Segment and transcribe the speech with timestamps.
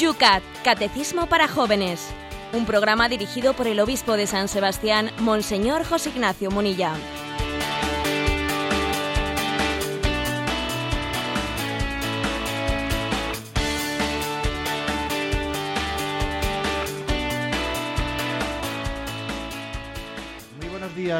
[0.00, 2.08] Yucat, Catecismo para Jóvenes.
[2.54, 6.94] Un programa dirigido por el obispo de San Sebastián, Monseñor José Ignacio Munilla.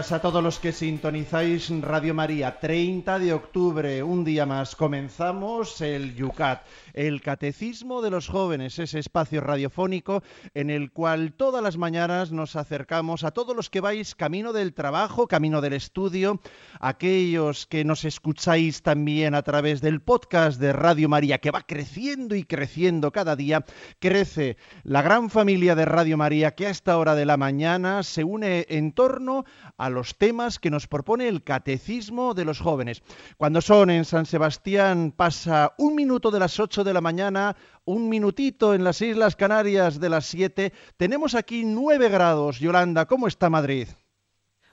[0.00, 2.58] Días a todos los que sintonizáis Radio María.
[2.58, 6.62] 30 de octubre, un día más, comenzamos el Yucat,
[6.94, 10.22] el Catecismo de los Jóvenes, ese espacio radiofónico
[10.54, 14.72] en el cual todas las mañanas nos acercamos a todos los que vais camino del
[14.72, 16.40] trabajo, camino del estudio,
[16.78, 22.36] aquellos que nos escucháis también a través del podcast de Radio María, que va creciendo
[22.36, 23.66] y creciendo cada día.
[23.98, 28.24] Crece la gran familia de Radio María que a esta hora de la mañana se
[28.24, 29.44] une en torno
[29.76, 33.02] a los temas que nos propone el Catecismo de los Jóvenes.
[33.36, 38.08] Cuando son en San Sebastián pasa un minuto de las 8 de la mañana, un
[38.08, 40.72] minutito en las Islas Canarias de las 7.
[40.96, 42.58] Tenemos aquí 9 grados.
[42.58, 43.88] Yolanda, ¿cómo está Madrid?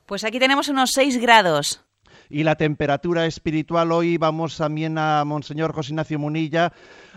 [0.05, 1.86] Pues aquí tenemos unos 6 grados
[2.29, 3.91] y la temperatura espiritual.
[3.91, 6.73] Hoy vamos también a Monseñor José Ignacio Munilla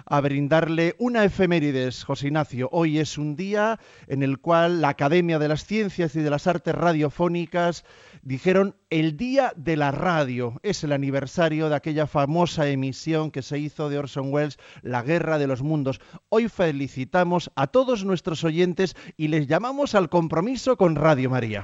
[0.06, 2.68] a brindarle una efemérides, José Ignacio.
[2.72, 6.46] Hoy es un día en el cual la Academia de las Ciencias y de las
[6.46, 7.84] Artes Radiofónicas
[8.22, 10.60] dijeron el Día de la Radio.
[10.62, 15.38] Es el aniversario de aquella famosa emisión que se hizo de Orson Welles, La Guerra
[15.38, 16.00] de los Mundos.
[16.28, 21.62] Hoy felicitamos a todos nuestros oyentes y les llamamos al compromiso con Radio María.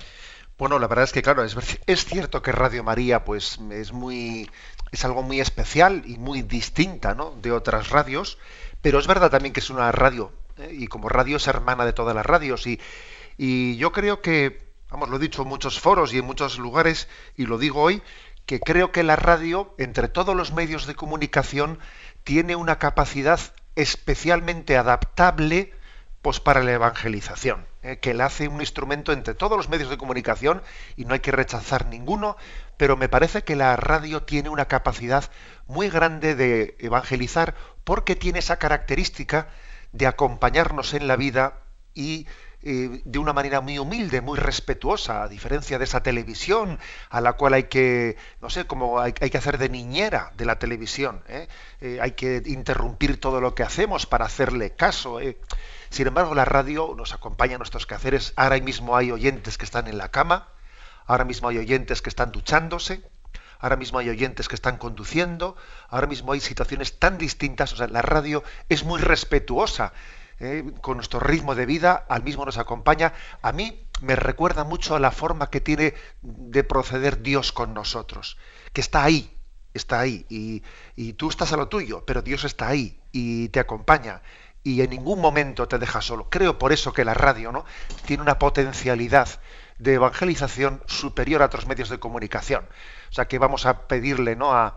[0.58, 4.50] Bueno, la verdad es que claro, es, cierto que Radio María pues es muy
[4.90, 7.32] es algo muy especial y muy distinta ¿no?
[7.42, 8.38] de otras radios,
[8.80, 10.70] pero es verdad también que es una radio ¿eh?
[10.72, 12.80] y como radio es hermana de todas las radios y,
[13.36, 17.08] y yo creo que, vamos, lo he dicho en muchos foros y en muchos lugares
[17.36, 18.02] y lo digo hoy,
[18.46, 21.78] que creo que la radio entre todos los medios de comunicación
[22.24, 23.40] tiene una capacidad
[23.74, 25.74] especialmente adaptable
[26.22, 27.98] pues para la evangelización, ¿eh?
[27.98, 30.62] que la hace un instrumento entre todos los medios de comunicación
[30.96, 32.36] y no hay que rechazar ninguno,
[32.76, 35.24] pero me parece que la radio tiene una capacidad
[35.66, 37.54] muy grande de evangelizar
[37.84, 39.48] porque tiene esa característica
[39.92, 41.60] de acompañarnos en la vida
[41.94, 42.26] y
[42.62, 46.78] eh, de una manera muy humilde, muy respetuosa, a diferencia de esa televisión
[47.10, 50.58] a la cual hay que, no sé, como hay, que hacer de niñera de la
[50.58, 51.46] televisión, ¿eh?
[52.00, 55.20] hay que interrumpir todo lo que hacemos para hacerle caso.
[55.90, 58.32] Sin embargo, la radio nos acompaña en nuestros quehaceres.
[58.36, 60.48] Ahora mismo hay oyentes que están en la cama,
[61.06, 63.02] ahora mismo hay oyentes que están duchándose,
[63.58, 65.56] ahora mismo hay oyentes que están conduciendo,
[65.88, 67.72] ahora mismo hay situaciones tan distintas.
[67.72, 69.92] O sea, la radio es muy respetuosa
[70.38, 73.14] eh, con nuestro ritmo de vida, al mismo nos acompaña.
[73.42, 78.36] A mí me recuerda mucho a la forma que tiene de proceder Dios con nosotros,
[78.72, 79.32] que está ahí,
[79.72, 80.62] está ahí, y,
[80.94, 84.20] y tú estás a lo tuyo, pero Dios está ahí y te acompaña
[84.66, 86.28] y en ningún momento te deja solo.
[86.28, 87.64] Creo por eso que la radio ¿no?
[88.04, 89.28] tiene una potencialidad
[89.78, 92.66] de evangelización superior a otros medios de comunicación.
[93.08, 94.52] O sea que vamos a pedirle ¿no?
[94.52, 94.76] a,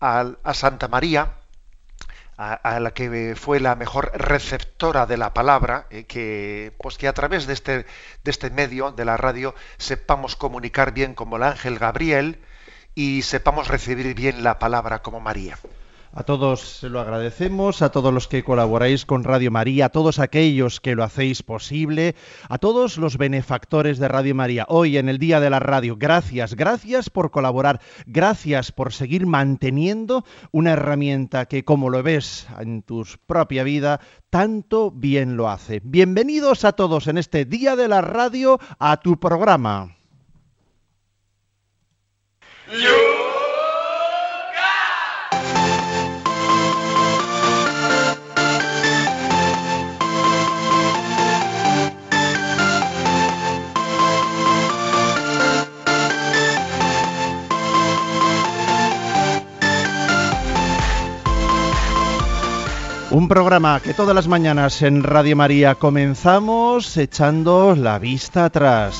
[0.00, 1.34] a, Santa María,
[2.38, 7.12] a, la que fue la mejor receptora de la palabra, eh, que, pues que a
[7.12, 7.84] través de este,
[8.24, 12.40] de este medio, de la radio, sepamos comunicar bien como el ángel Gabriel
[12.94, 15.58] y sepamos recibir bien la palabra como María.
[16.16, 20.20] A todos se lo agradecemos, a todos los que colaboráis con Radio María, a todos
[20.20, 22.14] aquellos que lo hacéis posible,
[22.48, 24.64] a todos los benefactores de Radio María.
[24.68, 30.24] Hoy en el Día de la Radio, gracias, gracias por colaborar, gracias por seguir manteniendo
[30.52, 34.00] una herramienta que, como lo ves en tu propia vida,
[34.30, 35.80] tanto bien lo hace.
[35.82, 39.96] Bienvenidos a todos en este Día de la Radio a tu programa.
[63.14, 68.98] Un programa que todas las mañanas en Radio María comenzamos echando la vista atrás.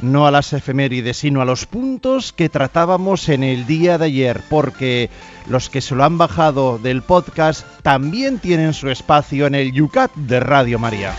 [0.00, 4.40] No a las efemérides, sino a los puntos que tratábamos en el día de ayer,
[4.48, 5.10] porque
[5.46, 10.14] los que se lo han bajado del podcast también tienen su espacio en el Yucat
[10.14, 11.14] de Radio María.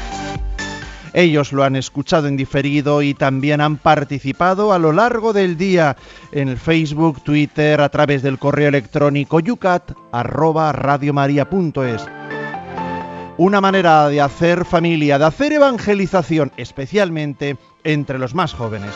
[1.13, 5.97] Ellos lo han escuchado en diferido y también han participado a lo largo del día
[6.31, 12.07] en el Facebook, Twitter, a través del correo electrónico yucat@radiomaria.es.
[13.37, 18.93] Una manera de hacer familia, de hacer evangelización, especialmente entre los más jóvenes.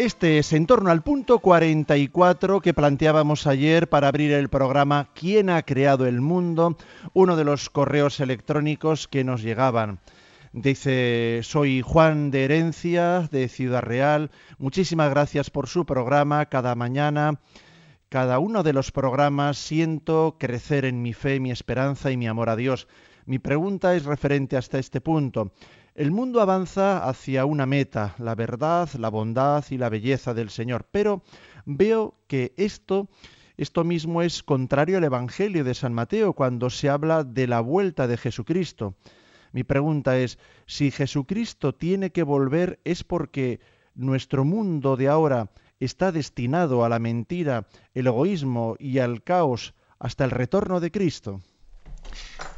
[0.00, 5.50] Este es en torno al punto 44 que planteábamos ayer para abrir el programa ¿Quién
[5.50, 6.78] ha creado el mundo?
[7.12, 9.98] Uno de los correos electrónicos que nos llegaban.
[10.54, 14.30] Dice, soy Juan de Herencia, de Ciudad Real.
[14.56, 17.38] Muchísimas gracias por su programa cada mañana.
[18.08, 22.48] Cada uno de los programas siento crecer en mi fe, mi esperanza y mi amor
[22.48, 22.88] a Dios.
[23.26, 25.52] Mi pregunta es referente hasta este punto.
[25.94, 30.86] El mundo avanza hacia una meta, la verdad, la bondad y la belleza del Señor,
[30.90, 31.22] pero
[31.66, 33.08] veo que esto,
[33.56, 38.06] esto mismo es contrario al Evangelio de San Mateo cuando se habla de la vuelta
[38.06, 38.94] de Jesucristo.
[39.52, 43.60] Mi pregunta es, si Jesucristo tiene que volver es porque
[43.94, 45.50] nuestro mundo de ahora
[45.80, 51.40] está destinado a la mentira, el egoísmo y al caos hasta el retorno de Cristo.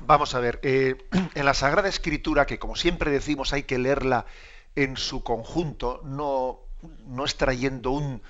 [0.05, 0.97] Vamos a ver, eh,
[1.35, 4.27] en la Sagrada Escritura, que como siempre decimos hay que leerla
[4.75, 6.61] en su conjunto, no,
[7.07, 8.21] no extrayendo un,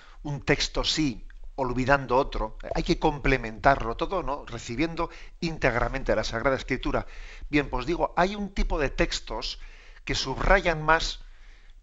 [0.45, 4.45] texto sí, olvidando otro, hay que complementarlo todo, ¿no?
[4.45, 5.11] Recibiendo
[5.41, 7.07] íntegramente la Sagrada Escritura.
[7.49, 9.59] Bien, pues digo, hay un tipo de textos
[10.05, 11.21] que subrayan más,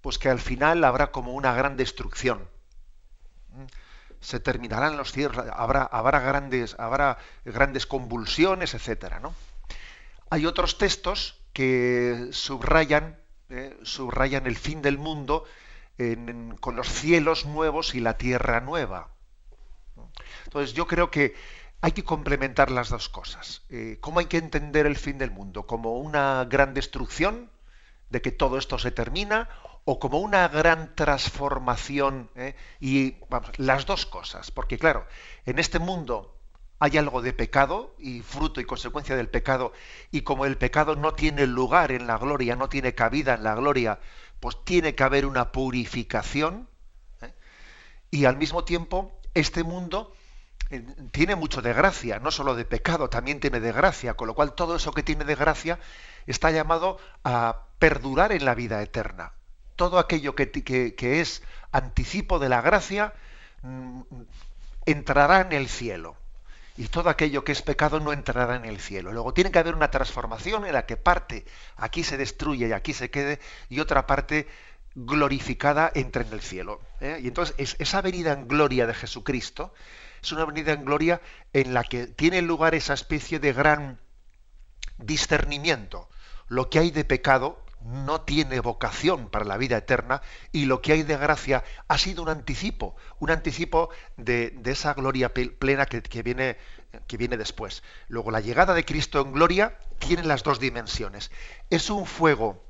[0.02, 2.48] pues que al final habrá como una gran destrucción.
[4.20, 9.34] Se terminarán los cielos, habrá, habrá, grandes, habrá grandes convulsiones, etcétera, ¿no?
[10.30, 15.46] Hay otros textos que subrayan, eh, subrayan el fin del mundo
[16.62, 19.10] con los cielos nuevos y la tierra nueva.
[20.46, 21.36] Entonces yo creo que
[21.82, 23.64] hay que complementar las dos cosas.
[23.70, 25.66] Eh, ¿Cómo hay que entender el fin del mundo?
[25.66, 27.50] ¿Como una gran destrucción
[28.10, 29.50] de que todo esto se termina?
[29.86, 32.30] ¿O como una gran transformación?
[32.36, 32.56] Eh?
[32.80, 33.16] Y
[33.58, 34.52] las dos cosas.
[34.52, 35.08] Porque claro,
[35.46, 36.39] en este mundo
[36.80, 39.74] hay algo de pecado y fruto y consecuencia del pecado,
[40.12, 43.56] y como el pecado no tiene lugar en la gloria, no tiene cabida en la
[43.56, 44.00] gloria,
[44.40, 46.70] pues tiene que haber una purificación,
[47.22, 47.34] ¿eh?
[48.12, 50.14] y al mismo tiempo este mundo
[50.70, 54.34] eh, tiene mucho de gracia, no solo de pecado, también tiene de gracia, con lo
[54.34, 55.80] cual todo eso que tiene de gracia
[56.28, 59.34] está llamado a perdurar en la vida eterna.
[59.76, 63.14] Todo aquello que, es anticipo de la gracia
[63.64, 64.02] mm,
[64.86, 66.19] entrará en el cielo
[66.80, 69.12] y todo aquello que es pecado no entrará en el cielo.
[69.12, 71.44] Luego tiene que haber una transformación en la que parte
[71.76, 74.48] aquí se destruye y aquí se quede y otra parte
[74.96, 76.80] glorificada entra en el cielo.
[77.02, 77.20] ¿eh?
[77.22, 79.74] Y entonces esa venida en gloria de Jesucristo
[80.24, 81.20] es una venida en gloria
[81.52, 84.00] en la que tiene lugar esa especie de gran
[85.00, 86.08] discernimiento.
[86.48, 90.22] Lo que hay de pecado no tiene vocación para la vida eterna
[90.52, 95.34] y lo que hay de gracia ha sido un anticipo, un anticipo de, esa gloria
[95.34, 96.58] plena que, viene,
[97.08, 97.84] que viene después.
[98.08, 101.32] Luego, la llegada de Cristo en gloria tiene las dos dimensiones.
[101.70, 102.64] Es un fuego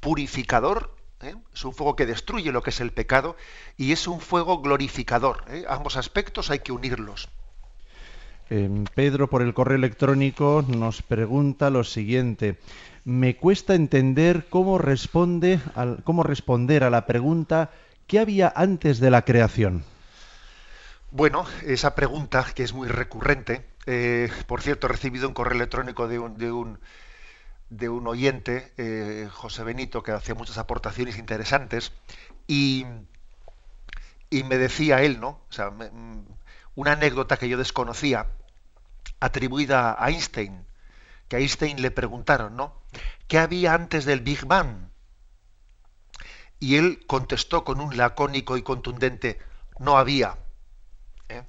[0.00, 1.34] purificador, ¿eh?
[1.54, 3.36] es un fuego que destruye lo que es el pecado
[3.76, 5.44] y es un fuego glorificador.
[5.48, 5.64] ¿eh?
[5.68, 7.28] Ambos aspectos hay que unirlos.
[8.94, 12.58] Pedro por el correo electrónico nos pregunta lo siguiente
[13.04, 17.70] me cuesta entender cómo, responde al, cómo responder a la pregunta
[18.06, 19.84] ¿qué había antes de la creación?
[21.10, 26.08] Bueno, esa pregunta que es muy recurrente, eh, por cierto, he recibido un correo electrónico
[26.08, 26.78] de un,
[28.06, 31.92] oyente, eh, José Benito, que hacía muchas aportaciones interesantes,
[32.46, 32.86] y,
[34.30, 35.40] me decía él, ¿no?
[35.48, 35.70] O sea,
[36.74, 38.26] una anécdota que yo desconocía,
[39.20, 40.64] atribuida a Einstein,
[41.32, 42.82] que a Einstein le preguntaron, ¿no?
[43.26, 44.90] ¿Qué había antes del Big Bang?
[46.60, 49.38] Y él contestó con un lacónico y contundente,
[49.78, 50.36] no había.
[51.30, 51.42] ¿eh?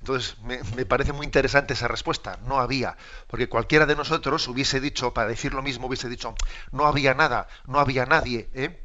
[0.00, 5.14] Entonces, me, parece muy interesante esa respuesta, no había, porque cualquiera de nosotros hubiese dicho,
[5.14, 6.34] para decir lo mismo, hubiese dicho,
[6.70, 8.50] no había nada, no había nadie.
[8.52, 8.84] ¿eh?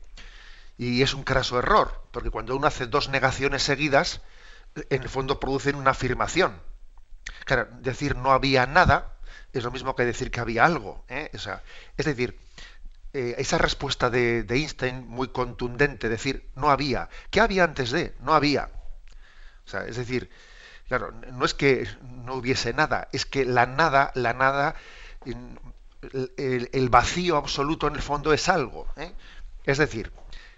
[0.78, 4.22] Y es un craso error, porque cuando uno hace dos negaciones seguidas,
[4.90, 6.62] en el fondo producen una afirmación.
[7.44, 9.15] Claro, decir no había nada
[9.54, 11.06] es lo mismo que decir que había algo.
[11.10, 11.30] ¿eh?
[11.34, 12.38] es decir,
[13.18, 17.08] eh, esa respuesta de, Einstein muy contundente, decir no había.
[17.30, 18.14] ¿Qué había antes de?
[18.20, 18.70] No había.
[19.88, 20.30] es decir,
[20.90, 24.76] claro, no es que no hubiese nada, es que la nada, la nada,
[25.24, 28.86] el, vacío absoluto en el fondo es algo.
[28.98, 29.14] ¿eh?
[29.64, 30.12] Es decir,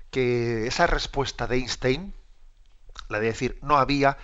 [0.10, 2.16] que esa respuesta de Einstein,
[3.08, 4.18] la de decir no había,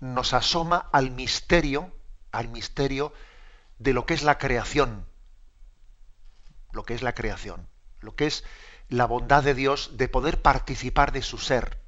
[0.00, 1.92] nos asoma al misterio,
[2.30, 3.14] al misterio
[3.80, 5.06] de lo que es la creación,
[6.72, 7.66] lo que es la creación,
[8.00, 8.44] lo que es
[8.88, 11.78] la bondad de Dios de poder participar de su ser.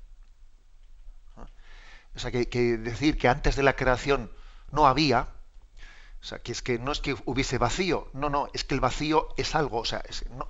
[2.15, 2.47] O sea, que,
[2.79, 4.33] decir que antes de la creación
[4.71, 5.29] no había,
[6.21, 8.81] o sea, que es que no es que hubiese vacío, no, no, es que el
[8.81, 10.03] vacío es algo, o sea,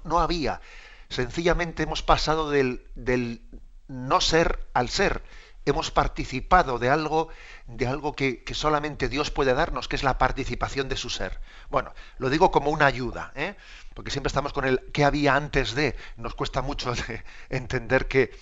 [0.05, 0.61] no, había.
[1.09, 3.43] Sencillamente hemos pasado del, del
[3.89, 5.23] no ser al ser,
[5.65, 7.29] hemos participado de algo,
[7.67, 11.41] de algo que, solamente Dios puede darnos, que es la participación de su ser.
[11.71, 13.55] Bueno, lo digo como una ayuda, ¿eh?
[13.95, 15.97] porque siempre estamos con el qué había antes de.
[16.17, 16.93] Nos cuesta mucho
[17.51, 18.37] entender que,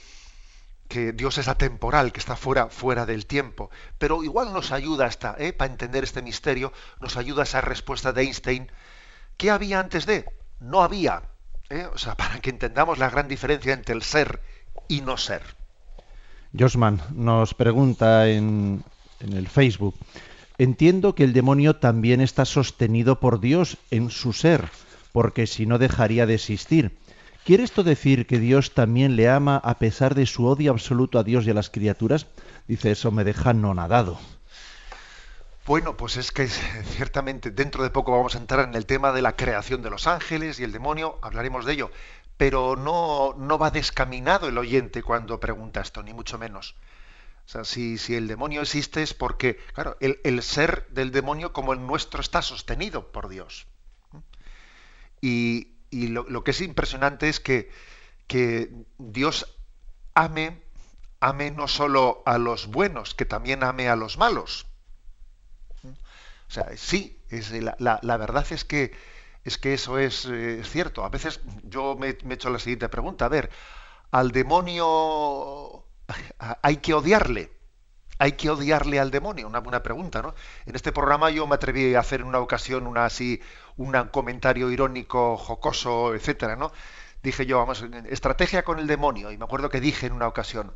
[0.88, 3.70] que Dios es atemporal, que está fuera, fuera del tiempo.
[3.98, 5.52] Pero igual nos ayuda hasta, ¿eh?
[5.52, 8.72] para entender este misterio, nos ayuda esa respuesta de Einstein.
[9.36, 10.24] ¿Qué había antes de?
[10.58, 11.22] No había.
[11.68, 11.88] ¿eh?
[11.92, 14.42] O sea, para que entendamos la gran diferencia entre el ser
[14.88, 15.59] y no ser.
[16.58, 18.82] Josman nos pregunta en,
[19.20, 19.94] en el Facebook,
[20.58, 24.68] entiendo que el demonio también está sostenido por Dios en su ser,
[25.12, 26.98] porque si no dejaría de existir.
[27.44, 31.24] ¿Quiere esto decir que Dios también le ama a pesar de su odio absoluto a
[31.24, 32.26] Dios y a las criaturas?
[32.68, 34.18] Dice, eso me deja no nadado.
[35.66, 39.22] Bueno, pues es que ciertamente dentro de poco vamos a entrar en el tema de
[39.22, 41.90] la creación de los ángeles y el demonio, hablaremos de ello
[42.40, 46.74] pero no, no va descaminado el oyente cuando pregunta esto, ni mucho menos.
[47.44, 51.74] O sea, si, si el demonio existe es porque, claro, el, ser del demonio como
[51.74, 53.66] el nuestro está sostenido por Dios.
[55.20, 57.70] Y, lo, que es impresionante es que,
[58.26, 59.58] que Dios
[60.14, 60.62] ame,
[61.20, 64.66] ame no solo a los buenos, que también ame a los malos.
[65.84, 68.92] O sea, sí, es la, la verdad es que
[69.44, 71.04] es que eso es, eh, cierto.
[71.04, 73.26] A veces yo me, he hecho la siguiente pregunta.
[73.26, 73.50] A ver,
[74.10, 75.84] al demonio
[76.62, 77.52] hay que odiarle.
[78.18, 79.46] Hay que odiarle al demonio.
[79.46, 80.34] Una buena pregunta, ¿no?
[80.66, 83.40] En este programa yo me atreví a hacer en una ocasión una así,
[83.78, 86.70] un comentario irónico, jocoso, etcétera, ¿no?
[87.22, 89.30] Dije yo, vamos, estrategia con el demonio.
[89.32, 90.74] Y me acuerdo que dije en una ocasión,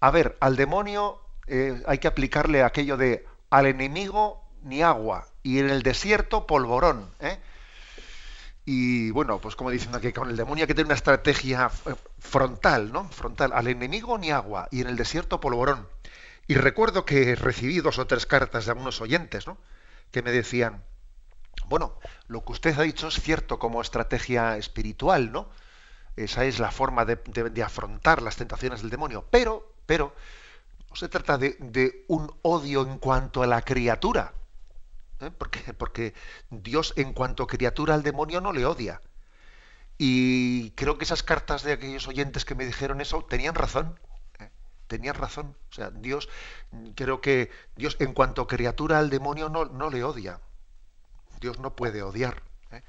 [0.00, 5.58] a ver, al demonio eh, hay que aplicarle aquello de al enemigo ni agua y
[5.58, 7.10] en el desierto polvorón.
[7.20, 7.38] ¿eh?
[8.70, 11.70] Y bueno, pues como diciendo que con el demonio hay que tener una estrategia
[12.18, 13.08] frontal, ¿no?
[13.08, 15.88] Frontal, al enemigo ni agua, y en el desierto polvorón.
[16.46, 19.56] Y recuerdo que recibí dos o tres cartas de algunos oyentes, ¿no?
[20.10, 20.84] Que me decían,
[21.70, 25.48] bueno, lo que usted ha dicho es cierto como estrategia espiritual, ¿no?
[26.16, 29.24] Esa es la forma de, afrontar las tentaciones del demonio.
[29.30, 30.14] Pero, pero,
[30.90, 34.34] no se trata de un odio en cuanto a la criatura,
[35.20, 35.30] ¿eh?
[35.76, 36.14] porque,
[36.50, 39.00] Dios en cuanto criatura al demonio no le odia.
[39.96, 43.98] Y creo que esas cartas de aquellos oyentes que me dijeron eso tenían razón.
[44.38, 44.50] ¿eh?
[44.86, 45.56] Tenían razón.
[45.70, 46.28] O sea, Dios,
[46.94, 50.40] creo que Dios en cuanto criatura al demonio no, no le odia.
[51.40, 52.42] Dios no puede odiar.
[52.70, 52.82] ¿eh?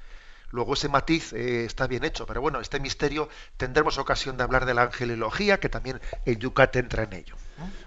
[0.50, 4.74] Luego ese matiz está bien hecho, pero bueno, este misterio tendremos ocasión de hablar de
[4.74, 7.36] la angelología, que también el Yucat entra en ello.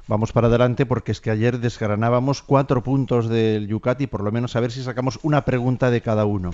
[0.08, 4.32] Vamos para adelante porque es que ayer desgranábamos cuatro puntos del Yucat y por lo
[4.32, 6.52] menos a ver si sacamos una pregunta de cada uno.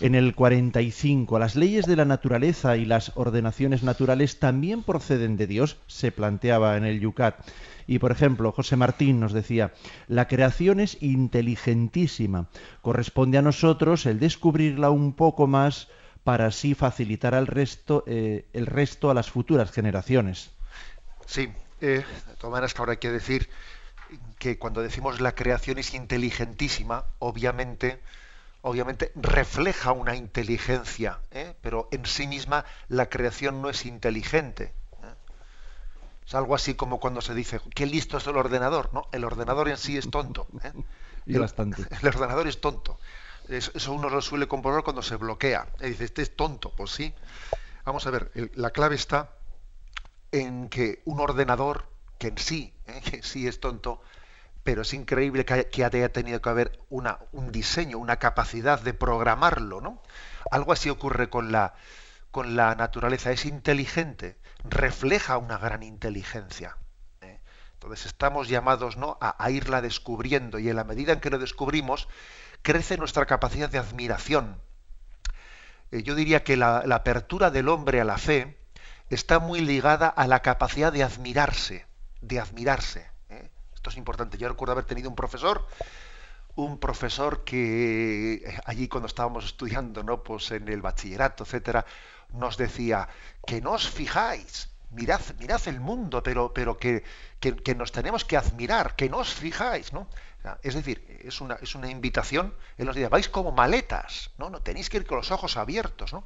[0.00, 5.46] En el 45, las leyes de la naturaleza y las ordenaciones naturales también proceden de
[5.46, 7.46] Dios, se planteaba en el Yucat.
[7.86, 9.74] Y por ejemplo, José Martín nos decía,
[10.08, 12.48] la creación es inteligentísima,
[12.80, 15.88] corresponde a nosotros el descubrirla un poco más
[16.24, 20.50] para así facilitar al resto, eh, el resto a las futuras generaciones.
[21.26, 23.48] Sí, eh, de todas maneras, que ahora hay que decir
[24.38, 28.00] que cuando decimos la creación es inteligentísima, obviamente,
[28.62, 31.54] obviamente refleja una inteligencia, ¿eh?
[31.62, 34.72] pero en sí misma la creación no es inteligente.
[35.02, 35.14] ¿eh?
[36.26, 39.08] Es algo así como cuando se dice, qué listo es el ordenador, ¿no?
[39.12, 40.48] El ordenador en sí es tonto.
[41.26, 41.82] y el, bastante.
[42.02, 42.98] El ordenador es tonto.
[43.48, 45.66] Eso uno lo suele comprobar cuando se bloquea.
[45.80, 46.70] Y dice, este es tonto.
[46.76, 47.12] Pues sí.
[47.84, 49.30] Vamos a ver, la clave está
[50.32, 53.00] en que un ordenador, que en sí, ¿eh?
[53.10, 54.00] que sí es tonto,
[54.62, 59.80] pero es increíble que, haya tenido que haber una, un diseño, una capacidad de programarlo,
[59.80, 60.02] ¿no?
[60.50, 61.74] Algo así ocurre con la,
[62.30, 66.76] con la naturaleza, es inteligente, refleja una gran inteligencia.
[67.22, 67.40] ¿eh?
[67.74, 69.18] Entonces estamos llamados ¿no?
[69.20, 72.08] a, irla descubriendo y en la medida en que lo descubrimos,
[72.62, 74.60] crece nuestra capacidad de admiración.
[75.90, 78.59] Eh, yo diría que la apertura del hombre a la fe,
[79.10, 81.86] está muy ligada a la capacidad de admirarse,
[82.20, 83.10] de admirarse.
[83.28, 83.50] ¿eh?
[83.74, 84.38] Esto es importante.
[84.38, 85.66] Yo recuerdo haber tenido un profesor,
[86.54, 90.22] un profesor que eh, allí cuando estábamos estudiando, ¿no?
[90.22, 91.84] Pues en el bachillerato, etcétera,
[92.32, 93.08] nos decía
[93.46, 97.02] que no os fijáis, mirad, mirad el mundo, pero, pero que,
[97.40, 100.08] que, nos tenemos que admirar, que no os fijáis, ¿no?
[100.62, 104.48] Es decir, es una, es una invitación, él nos decía, vais como maletas, ¿no?
[104.48, 106.24] no tenéis que ir con los ojos abiertos, ¿no?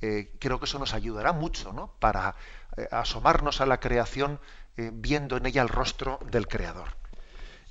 [0.00, 1.92] Eh, creo que eso nos ayudará mucho ¿no?
[1.98, 2.34] para
[2.76, 4.38] eh, asomarnos a la creación
[4.76, 6.96] eh, viendo en ella el rostro del Creador.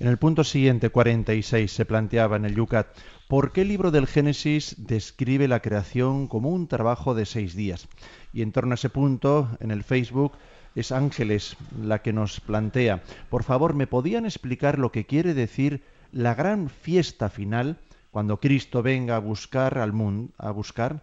[0.00, 2.88] En el punto siguiente, 46, se planteaba en el Yucat,
[3.28, 7.86] ¿por qué el libro del Génesis describe la creación como un trabajo de seis días?
[8.32, 10.32] Y en torno a ese punto, en el Facebook,
[10.74, 13.02] es Ángeles la que nos plantea.
[13.30, 17.78] Por favor, ¿me podían explicar lo que quiere decir la gran fiesta final
[18.10, 21.02] cuando Cristo venga a buscar al mundo, a buscar?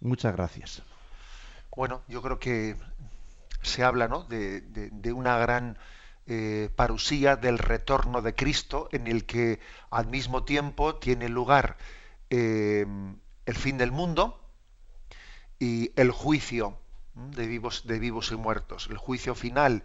[0.00, 0.82] Muchas gracias.
[1.78, 2.76] Bueno, yo creo que
[3.62, 4.24] se habla ¿no?
[4.24, 5.78] de, una gran
[6.26, 11.76] eh, parusía del retorno de Cristo en el que al mismo tiempo tiene lugar
[12.30, 12.84] eh,
[13.46, 14.40] el fin del mundo
[15.58, 16.78] y el juicio
[17.14, 18.88] de vivos, de vivos y muertos.
[18.90, 19.84] El juicio final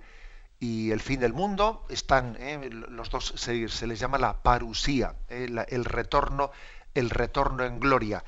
[0.59, 5.85] y el fin del mundo están, eh, los dos se, les llama la parusía, el
[5.85, 6.51] retorno,
[6.93, 8.23] el retorno en gloria.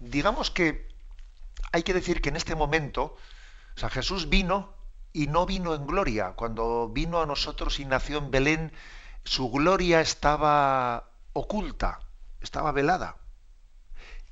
[0.00, 0.88] Digamos que
[1.72, 3.16] hay que decir que en este momento,
[3.76, 4.74] o sea, Jesús vino
[5.12, 6.32] y no vino en gloria.
[6.36, 8.72] Cuando vino a nosotros y nació en Belén,
[9.24, 12.00] su gloria estaba oculta,
[12.40, 13.16] estaba velada.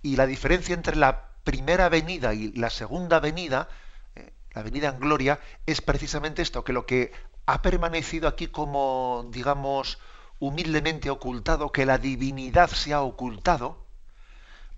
[0.02, 3.68] Y la diferencia entre la primera venida y la segunda venida,
[4.14, 7.12] eh, la venida en gloria, es precisamente esto, que lo que
[7.47, 9.99] ha permanecido aquí como, digamos,
[10.38, 13.86] humildemente ocultado, que la divinidad se ha ocultado,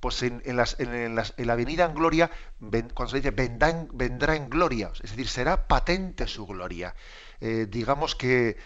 [0.00, 5.66] pues en, la venida en gloria, cuando se dice vendrá en, gloria, es decir, será
[5.66, 6.94] patente su gloria.
[7.40, 8.56] Eh, digamos que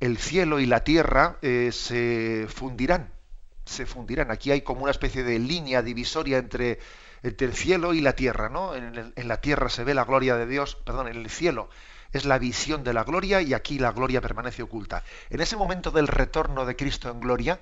[0.00, 3.12] el cielo y la tierra eh, se fundirán,
[3.64, 4.30] se fundirán.
[4.30, 6.78] Aquí hay como una especie de línea divisoria entre,
[7.22, 8.74] el cielo y la tierra, ¿no?
[8.74, 11.68] En, en, la tierra se ve la gloria de Dios, perdón, en el cielo
[12.12, 15.04] es la visión de la gloria y aquí la gloria permanece oculta.
[15.28, 17.60] En ese momento del retorno de Cristo en gloria,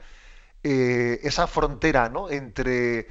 [0.69, 2.29] eh, esa frontera ¿no?
[2.29, 3.07] entre,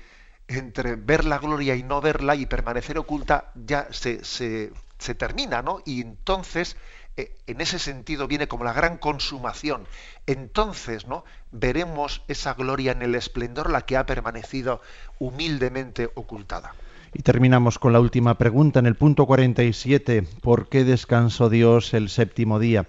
[0.45, 5.61] entre ver la gloria y no verla y permanecer oculta ya se, se, se termina,
[5.61, 5.79] ¿no?
[5.85, 6.75] Y entonces,
[7.15, 9.87] eh, en ese sentido, viene como la gran consumación.
[10.27, 11.23] Entonces, ¿no?
[11.53, 14.81] Veremos esa gloria en el esplendor, la que ha permanecido
[15.17, 16.75] humildemente ocultada.
[17.13, 20.27] Y terminamos con la última pregunta en el punto 47.
[20.41, 22.85] ¿Por qué descansó Dios el séptimo día?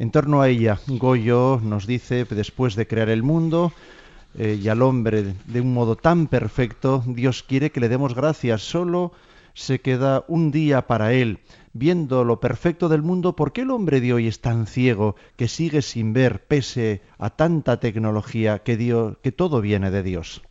[0.00, 3.72] En torno a ella, Goyo nos dice, después de crear el mundo,
[4.38, 8.62] eh, y al hombre de un modo tan perfecto, Dios quiere que le demos gracias.
[8.62, 9.10] Solo
[9.52, 11.42] se queda un día para él.
[11.72, 15.48] Viendo lo perfecto del mundo, ¿por qué el hombre de hoy es tan ciego que
[15.48, 20.42] sigue sin ver, pese a tanta tecnología, que, todo viene de Dios?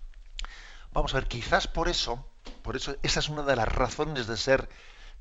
[0.92, 2.28] Vamos a ver, quizás por eso,
[2.64, 4.68] por eso, esa es una de las razones de ser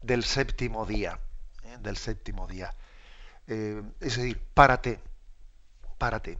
[0.02, 1.20] del séptimo día,
[1.62, 1.76] ¿eh?
[1.80, 2.74] del séptimo día.
[3.46, 4.98] Eh, es decir, párate,
[5.98, 6.38] párate,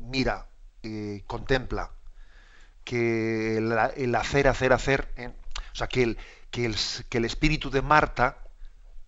[0.00, 0.46] mira,
[0.84, 1.90] eh, contempla,
[2.84, 5.32] que el, hacer, hacer, hacer, ¿eh?
[5.72, 6.18] o sea, que el,
[6.50, 6.76] que, el,
[7.08, 8.38] que el espíritu de Marta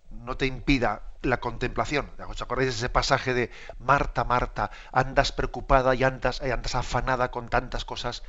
[0.09, 2.09] no te impida la contemplación.
[2.27, 7.31] ¿Os acordáis de ese pasaje de Marta, Marta, andas preocupada y andas, y andas afanada
[7.31, 8.23] con tantas cosas?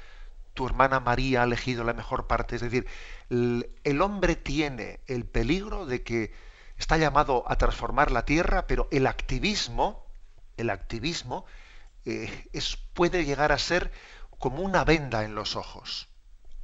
[0.54, 2.56] Tu hermana María ha elegido la mejor parte.
[2.56, 2.86] Es decir,
[3.30, 6.32] el hombre tiene el peligro de que
[6.76, 10.04] está llamado a transformar la tierra, pero el activismo,
[10.56, 11.46] el activismo
[12.08, 12.60] eh,
[12.94, 13.92] puede llegar a ser
[14.38, 16.08] como una venda en los ojos.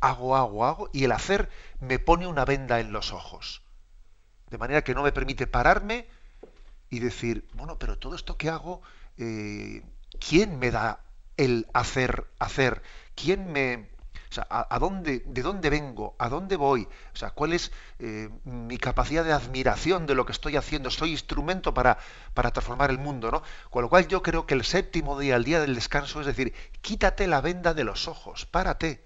[0.01, 3.63] Hago, hago, hago, y el hacer me pone una venda en los ojos.
[4.51, 6.07] De manera que no me permite pararme
[6.89, 8.83] y decir, bueno, pero todo esto que hago,
[9.19, 9.83] eh,
[10.19, 11.01] ¿quién me da
[11.37, 12.83] el hacer, hacer?
[13.15, 13.91] ¿Quién me,
[14.49, 16.15] ¿a, dónde, ¿de dónde vengo?
[16.19, 16.89] ¿A dónde voy?
[17.13, 20.91] O sea, ¿cuál es eh, mi capacidad de admiración de lo que estoy haciendo?
[20.91, 21.99] Soy instrumento para,
[22.35, 23.43] para transformar el mundo, ¿no?
[23.71, 26.55] Con lo cual yo creo que el séptimo día, el día del descanso, es decir,
[26.81, 29.05] quítate la venda de los ojos, párate,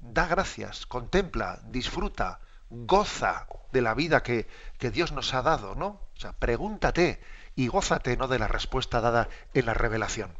[0.00, 4.46] da gracias, contempla, disfruta, goza de la vida que,
[4.78, 5.86] que Dios nos ha dado, ¿no?
[6.16, 7.20] O sea, pregúntate
[7.56, 10.30] y gózate, ¿no?, de la respuesta dada en la revelación.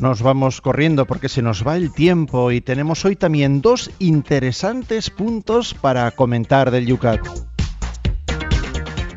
[0.00, 5.10] Nos vamos corriendo porque se nos va el tiempo y tenemos hoy también dos interesantes
[5.10, 7.20] puntos para comentar del Yucat.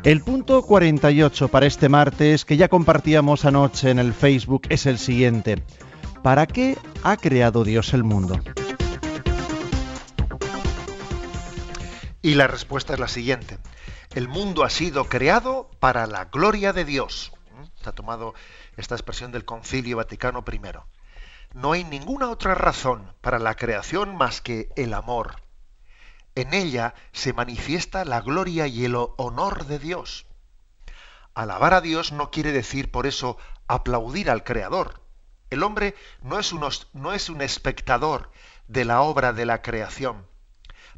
[0.02, 4.98] El punto 48 para este martes, que ya compartíamos anoche en el Facebook, es el
[4.98, 5.62] siguiente.
[6.24, 8.40] ¿Para qué ha creado Dios el mundo?
[12.22, 13.58] Y la respuesta es la siguiente.
[14.16, 17.32] El mundo ha sido creado para la gloria de Dios.
[17.76, 18.34] Está tomado
[18.76, 20.60] esta expresión del Concilio Vaticano I.
[21.54, 25.42] No hay ninguna otra razón para la creación más que el amor.
[26.34, 30.26] En ella se manifiesta la gloria y el honor de Dios.
[31.34, 35.02] Alabar a Dios no quiere decir por eso aplaudir al Creador.
[35.50, 36.54] El hombre no es,
[36.94, 38.30] no es un espectador
[38.68, 40.26] de la obra de la creación.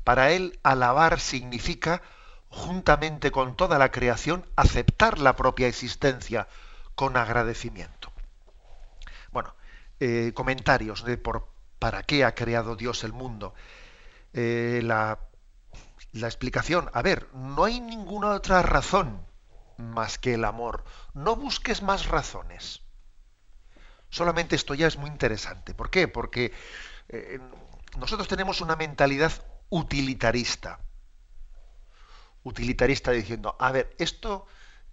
[0.04, 2.02] Para él alabar significa,
[2.48, 6.46] juntamente con toda la creación, aceptar la propia existencia
[6.94, 8.12] con agradecimiento.
[9.32, 9.54] Bueno,
[10.00, 13.54] eh, comentarios de por para qué ha creado Dios el mundo.
[14.32, 15.18] Eh, la,
[16.14, 19.26] explicación, a ver, no hay ninguna otra razón
[19.76, 20.84] más que el amor.
[21.12, 22.80] No busques más razones.
[24.08, 25.74] Solamente esto ya es muy interesante.
[25.74, 26.08] ¿Por qué?
[26.08, 26.52] Porque
[27.08, 27.38] eh,
[27.98, 29.32] nosotros tenemos una mentalidad
[29.68, 30.80] utilitarista.
[32.44, 34.46] Utilitarista diciendo, a ver, esto,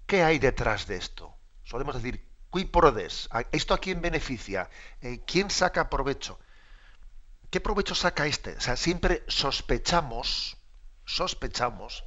[0.06, 1.38] ¿qué hay detrás de esto?
[1.72, 4.70] Solemos decir, qui prodes, ¿esto a quién beneficia?
[5.00, 6.38] Eh, ¿Quién saca provecho?
[7.50, 8.58] ¿Qué provecho saca este?
[8.58, 10.58] O sea, siempre sospechamos,
[11.06, 12.04] sospechamos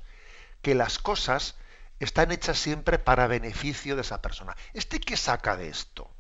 [0.61, 1.57] que las cosas
[1.99, 4.55] están hechas siempre para beneficio de esa persona.
[4.75, 6.11] ¿Este qué saca de esto?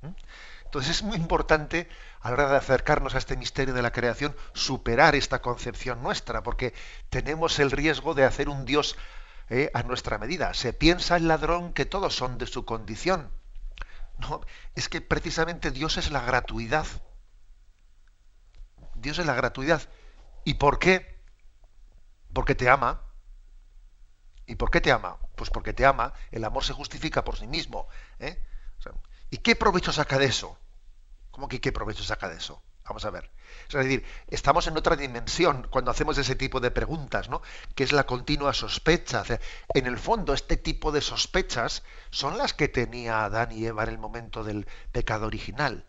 [0.00, 0.16] ¿Mm?
[0.64, 4.34] Entonces es muy importante a la hora de acercarnos a este misterio de la creación
[4.54, 6.72] superar esta concepción nuestra, porque
[7.10, 8.96] tenemos el riesgo de hacer un Dios
[9.54, 10.54] eh, a nuestra medida.
[10.54, 13.30] Se piensa el ladrón que todos son de su condición.
[14.16, 14.40] No,
[14.74, 16.86] es que precisamente Dios es la gratuidad.
[18.94, 19.82] Dios es la gratuidad.
[20.44, 21.20] ¿Y por qué?
[22.32, 23.02] Porque te ama.
[24.46, 25.18] ¿Y por qué te ama?
[25.36, 26.14] Pues porque te ama.
[26.30, 27.88] El amor se justifica por sí mismo.
[28.20, 28.42] ¿eh?
[29.28, 30.58] ¿Y qué provecho saca de eso?
[31.30, 32.62] ¿Cómo que qué provecho saca de eso?
[32.84, 33.30] Vamos a ver.
[33.68, 37.42] Es decir, estamos en otra dimensión cuando hacemos ese tipo de preguntas, ¿no?
[37.74, 39.22] Que es la continua sospecha.
[39.74, 43.90] en el fondo, este tipo de sospechas son las que tenía Adán y Eva en
[43.90, 45.84] el momento del pecado original.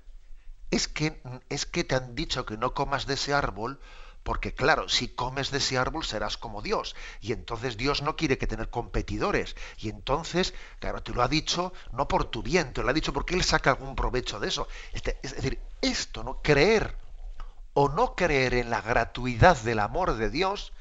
[0.71, 3.79] Es que, es que te han dicho que no comas de ese árbol
[4.23, 6.95] porque claro, si comes de ese árbol serás como Dios.
[7.19, 9.55] Y entonces Dios no quiere que tener competidores.
[9.77, 13.13] Y entonces, claro, te lo ha dicho no por tu bien, te lo ha dicho
[13.13, 14.67] porque Él saca algún provecho de eso.
[14.93, 16.41] Este, es decir, esto, ¿no?
[16.41, 16.95] Creer
[17.73, 20.73] o no creer en la gratuidad del amor de Dios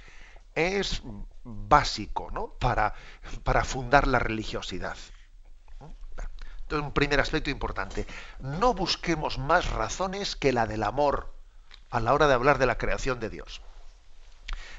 [0.55, 1.03] es
[1.43, 2.49] básico, ¿no?
[2.59, 2.95] Para,
[3.43, 4.97] para fundar la religiosidad.
[6.61, 8.07] Entonces, un primer aspecto importante.
[8.39, 11.35] No busquemos más razones que la del amor
[11.93, 13.61] a la hora de hablar de la creación de Dios.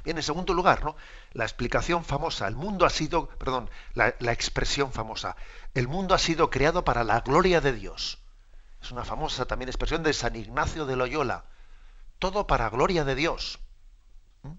[0.04, 0.98] Bien, en segundo lugar, ¿no?
[1.32, 5.38] la explicación famosa, el mundo ha sido, perdón, la, expresión famosa,
[5.76, 8.18] el mundo ha sido creado para la gloria de Dios.
[8.82, 11.46] Es una famosa también expresión de San Ignacio de Loyola.
[12.20, 13.60] Todo para gloria de Dios.
[14.42, 14.54] ¿Mm?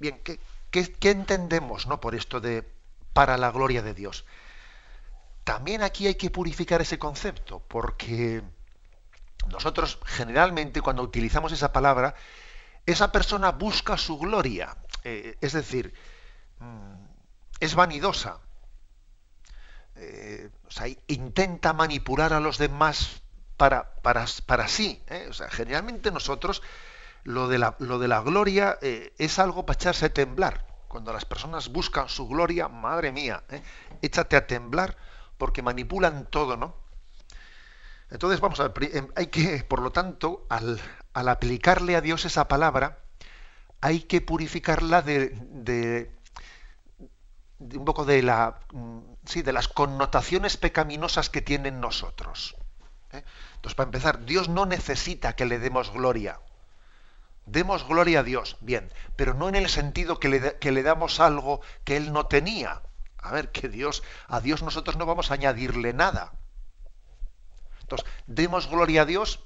[0.00, 0.38] Bien, ¿qué,
[0.70, 2.00] qué, qué entendemos ¿no?
[2.00, 2.68] por esto de
[3.14, 4.26] para la gloria de Dios?
[5.44, 8.42] También aquí hay que purificar ese concepto, porque
[9.48, 12.14] nosotros generalmente cuando utilizamos esa palabra,
[12.86, 15.94] esa persona busca su gloria, eh, es decir,
[16.58, 16.94] mm,
[17.60, 18.40] es vanidosa,
[19.96, 23.22] eh, o sea, intenta manipular a los demás
[23.56, 25.02] para, para, para sí.
[25.08, 25.26] ¿eh?
[25.28, 26.62] O sea, generalmente nosotros
[27.24, 30.66] lo de la, lo de la gloria es algo para echarse a temblar.
[30.88, 33.44] Cuando las personas buscan su gloria, madre mía,
[34.02, 34.96] échate a temblar
[35.38, 36.81] porque manipulan todo, ¿no?
[38.12, 40.78] Entonces, vamos a ver, em, hay que, por lo tanto, al,
[41.14, 42.98] aplicarle a Dios esa palabra,
[43.80, 46.12] hay que purificarla de,
[47.58, 52.54] un poco de la mm, sí, de las connotaciones pecaminosas que tienen nosotros.
[53.12, 53.24] ¿eh?
[53.54, 56.38] Entonces, para empezar, Dios no necesita que le demos gloria.
[57.46, 61.18] Demos gloria a Dios, bien, pero no en el sentido que le, que le damos
[61.18, 62.82] algo que Él no tenía.
[63.16, 66.32] A ver, que Dios, a Dios nosotros no vamos a añadirle nada
[68.26, 69.40] demos gloria a Dios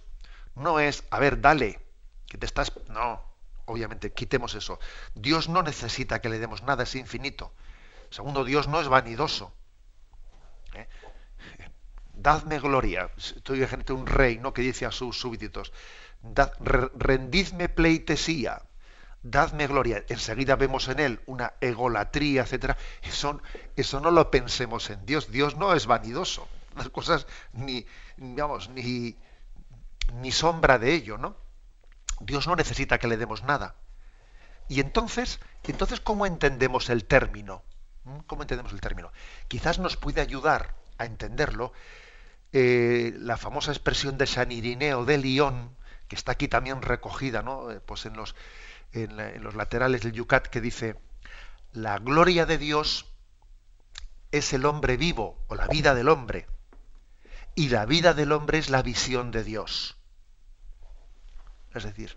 [0.54, 1.80] no es, a ver, dale,
[2.26, 2.72] que te estás...
[2.88, 3.22] No,
[3.66, 4.78] obviamente, quitemos eso.
[5.14, 7.52] Dios no necesita que le demos nada, es infinito.
[8.10, 9.52] Segundo, Dios no es vanidoso.
[10.74, 10.88] ¿eh?
[12.14, 13.10] Dadme gloria.
[13.16, 14.54] Estoy gente un rey, ¿no?
[14.54, 15.72] Que dice a sus súbditos,
[16.94, 18.62] rendidme pleitesía,
[19.22, 20.04] dadme gloria.
[20.08, 22.76] Enseguida vemos en él una egolatría, etcétera.
[23.02, 23.42] Eso,
[23.76, 25.30] eso no lo pensemos en Dios.
[25.30, 26.48] Dios no es vanidoso.
[26.76, 27.86] Las cosas ni,
[28.18, 29.16] ni,
[30.14, 31.36] ni sombra de ello, ¿no?
[32.20, 33.76] Dios no necesita que le demos nada.
[34.68, 37.62] Y entonces, entonces ¿cómo entendemos el término?
[38.04, 38.18] ¿Mm?
[38.26, 39.12] ¿Cómo entendemos el término?
[39.48, 41.72] Quizás nos puede ayudar a entenderlo
[42.52, 45.76] eh, la famosa expresión de San Irineo de León,
[46.08, 47.70] que está aquí también recogida, ¿no?
[47.70, 48.34] Eh, pues en los,
[48.92, 50.96] en los laterales del Yucat, que dice,
[51.72, 53.06] la gloria de Dios
[54.32, 56.46] es el hombre vivo, o la vida del hombre
[57.56, 59.96] y la vida del hombre es la visión de Dios.
[61.74, 62.16] Es decir,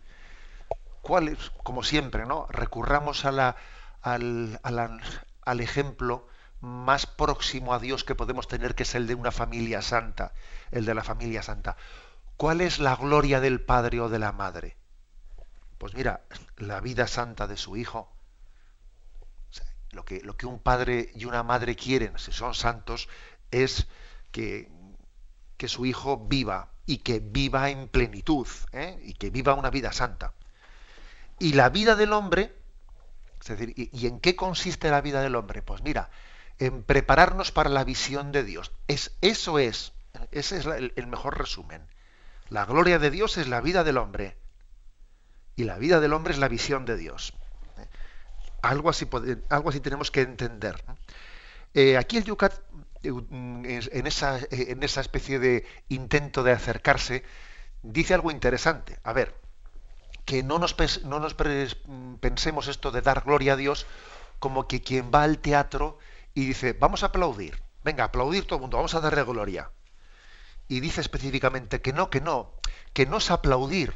[1.02, 2.46] ¿cuál es, como siempre, ¿no?
[2.50, 3.56] recurramos al,
[4.04, 6.28] al ejemplo
[6.60, 10.34] más próximo a Dios que podemos tener, que es el de una familia santa,
[10.72, 11.78] el de la familia santa.
[12.36, 14.76] ¿Cuál es la gloria del padre o de la madre?
[15.78, 16.22] Pues mira,
[16.58, 18.12] la vida santa de su hijo.
[19.92, 23.08] lo, que, lo que un padre y una madre quieren, si son santos,
[23.52, 23.88] es
[24.32, 24.70] que
[25.60, 28.98] que su hijo viva y que viva en plenitud ¿eh?
[29.04, 30.34] y que viva una vida santa.
[31.38, 32.56] Y la vida del hombre,
[33.42, 35.62] es decir, ¿y, en qué consiste la vida del hombre?
[35.62, 36.10] Pues mira,
[36.60, 38.72] en prepararnos para la visión de Dios.
[38.88, 39.92] Es, eso es,
[40.32, 41.82] ese es el mejor resumen.
[42.48, 44.38] La gloria de Dios es la vida del hombre.
[45.58, 47.34] Y la vida del hombre es la visión de Dios.
[48.62, 49.10] Algo así,
[49.50, 50.82] algo así tenemos que entender.
[51.74, 52.62] Eh, aquí el Yucat, eh,
[53.04, 57.24] en esa, en esa especie de intento de acercarse,
[57.82, 59.00] dice algo interesante.
[59.04, 59.36] A ver,
[60.26, 61.36] que no nos, no nos
[62.20, 63.86] pensemos esto de dar gloria a Dios
[64.40, 65.98] como que quien va al teatro
[66.34, 69.72] y dice, vamos a aplaudir, venga, aplaudir todo el mundo, vamos a darle gloria
[70.70, 72.54] y dice específicamente que no, que no,
[72.94, 73.94] que no es aplaudir,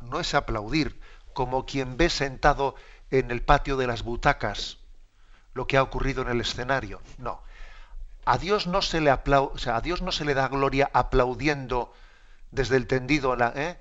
[0.00, 1.00] no es aplaudir
[1.32, 2.74] como quien ve sentado
[3.10, 4.78] en el patio de las butacas
[5.54, 7.00] lo que ha ocurrido en el escenario.
[7.18, 7.42] No.
[8.24, 11.92] A Dios no se le o sea, a Dios no se le da gloria aplaudiendo
[12.50, 13.78] desde el tendido ¿eh?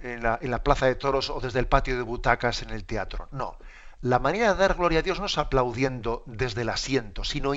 [0.00, 3.28] en, la, plaza de toros o desde el patio de butacas en el teatro.
[3.32, 3.56] No.
[4.00, 7.52] La manera de dar gloria a Dios no es aplaudiendo desde el asiento, sino,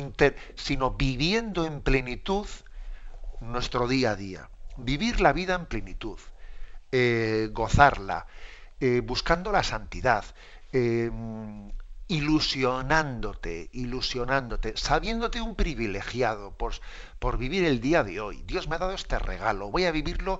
[0.56, 2.48] sino viviendo en plenitud
[3.42, 4.50] nuestro día a día.
[4.78, 6.20] Vivir la vida en plenitud,
[6.92, 8.28] eh, gozarla,
[8.80, 10.24] eh, buscando la santidad,
[12.08, 16.74] ilusionándote, ilusionándote, sabiéndote un privilegiado por,
[17.20, 18.44] por vivir el día de hoy.
[18.46, 20.40] Dios me ha dado este regalo, voy a vivirlo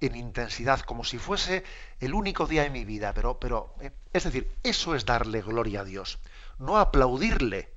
[0.00, 1.64] en intensidad, como si fuese
[2.00, 3.74] el único día de mi vida, pero, pero
[4.12, 6.18] es decir, eso es darle gloria a Dios,
[6.58, 7.72] no aplaudirle.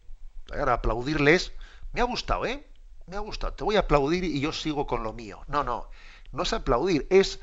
[0.51, 1.53] Ahora, aplaudirle es,
[1.93, 2.65] me ha gustado, ¿eh?
[3.05, 5.41] me ha gustado, te voy a aplaudir y yo sigo con lo mío.
[5.47, 5.89] No, no,
[6.33, 7.39] no es aplaudir, es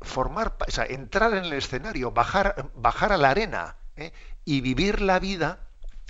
[0.00, 4.12] formar, o sea, entrar en el escenario, bajar, bajar a la arena ¿eh?
[4.44, 5.60] Y vivir la vida,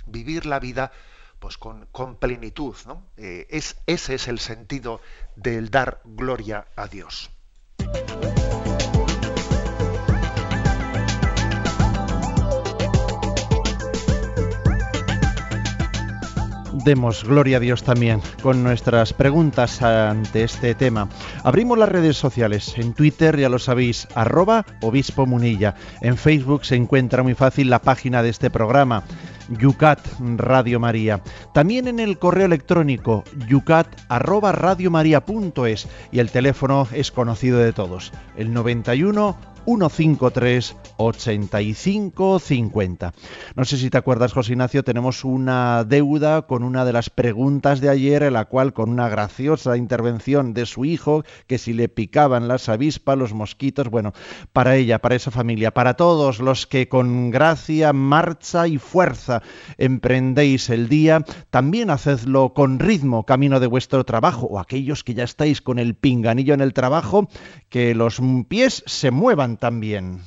[0.05, 0.91] vivir la vida
[1.39, 2.75] pues con, con plenitud.
[2.85, 3.05] ¿no?
[3.17, 5.01] Eh, es, ese es el sentido
[5.35, 7.29] del dar gloria a Dios.
[16.83, 21.07] Demos gloria a Dios también con nuestras preguntas ante este tema.
[21.43, 22.73] Abrimos las redes sociales.
[22.77, 25.75] En Twitter, ya lo sabéis, arroba obispo munilla.
[26.01, 29.03] En Facebook se encuentra muy fácil la página de este programa.
[29.47, 31.21] Yucat Radio María.
[31.53, 34.53] También en el correo electrónico yucat arroba
[36.11, 43.13] y el teléfono es conocido de todos, el 91 153 85 50.
[43.55, 47.81] No sé si te acuerdas, José Ignacio, tenemos una deuda con una de las preguntas
[47.81, 51.89] de ayer, en la cual con una graciosa intervención de su hijo, que si le
[51.89, 54.13] picaban las avispas, los mosquitos, bueno,
[54.53, 59.41] para ella, para esa familia, para todos los que con gracia, marcha y fuerza
[59.77, 65.23] emprendéis el día, también hacedlo con ritmo, camino de vuestro trabajo, o aquellos que ya
[65.23, 67.27] estáis con el pinganillo en el trabajo,
[67.69, 70.21] que los pies se muevan también.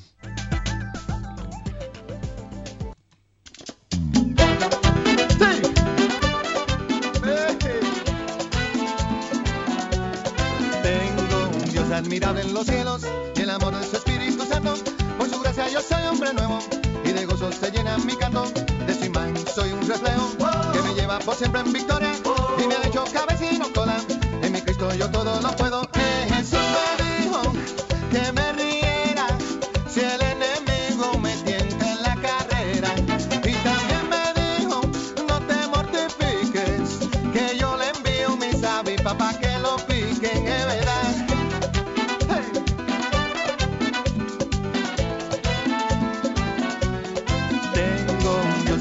[10.83, 14.75] Tengo un Dios admirable en los cielos y el amor de su Espíritu Santo.
[15.19, 16.59] Por su gracia yo soy hombre nuevo
[17.05, 18.45] y de gozo se llena mi canto.
[18.87, 20.37] De su imagen soy un reflejo
[20.73, 22.13] que me lleva por siempre en victoria
[22.63, 23.97] y me ha hecho cabeza y no cola.
[24.43, 26.08] En mi Cristo yo todo lo puedo.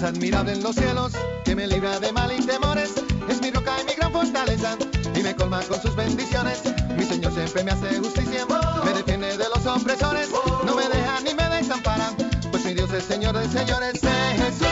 [0.07, 2.91] Admirable en los cielos, que me libra de mal y temores.
[3.29, 4.77] Es mi roca y mi gran fortaleza,
[5.15, 6.61] y me colma con sus bendiciones.
[6.97, 8.45] Mi Señor siempre me hace justicia,
[8.83, 10.29] me defiende de los opresores,
[10.65, 12.11] no me deja ni me desampara,
[12.51, 13.99] pues mi Dios es Señor de señores.
[14.01, 14.66] Jesús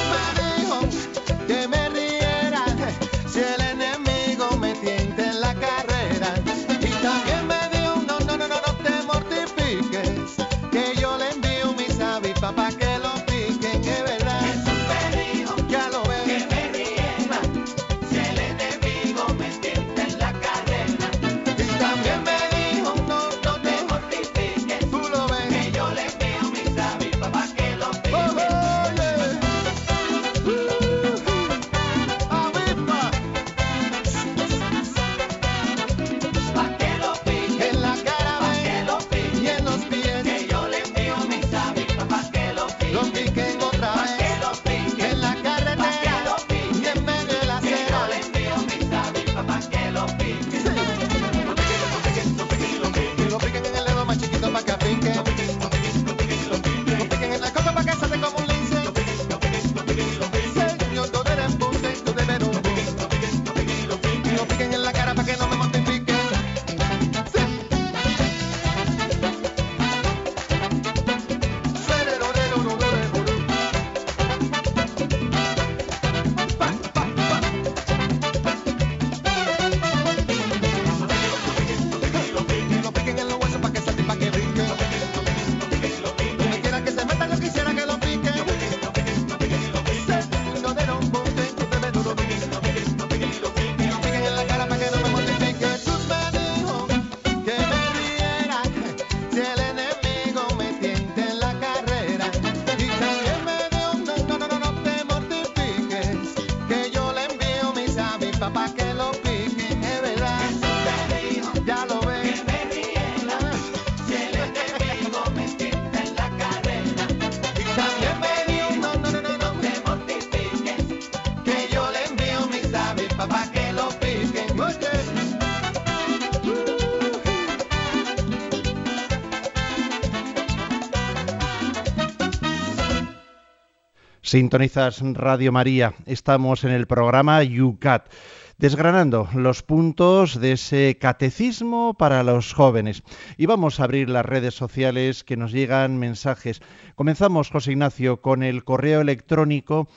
[134.26, 135.94] Sintonizas Radio María.
[136.08, 138.12] Estamos en el programa Yucat,
[138.58, 143.04] desgranando los puntos de ese catecismo para los jóvenes.
[143.38, 146.64] Y vamos a abrir las redes sociales que nos llegan mensajes.
[146.96, 149.88] Comenzamos, José Ignacio, con el correo electrónico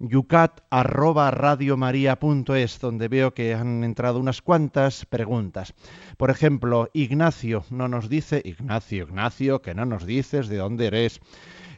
[0.00, 5.74] yucat@radiomaria.es donde veo que han entrado unas cuantas preguntas.
[6.16, 11.20] Por ejemplo, Ignacio no nos dice, Ignacio, Ignacio, que no nos dices de dónde eres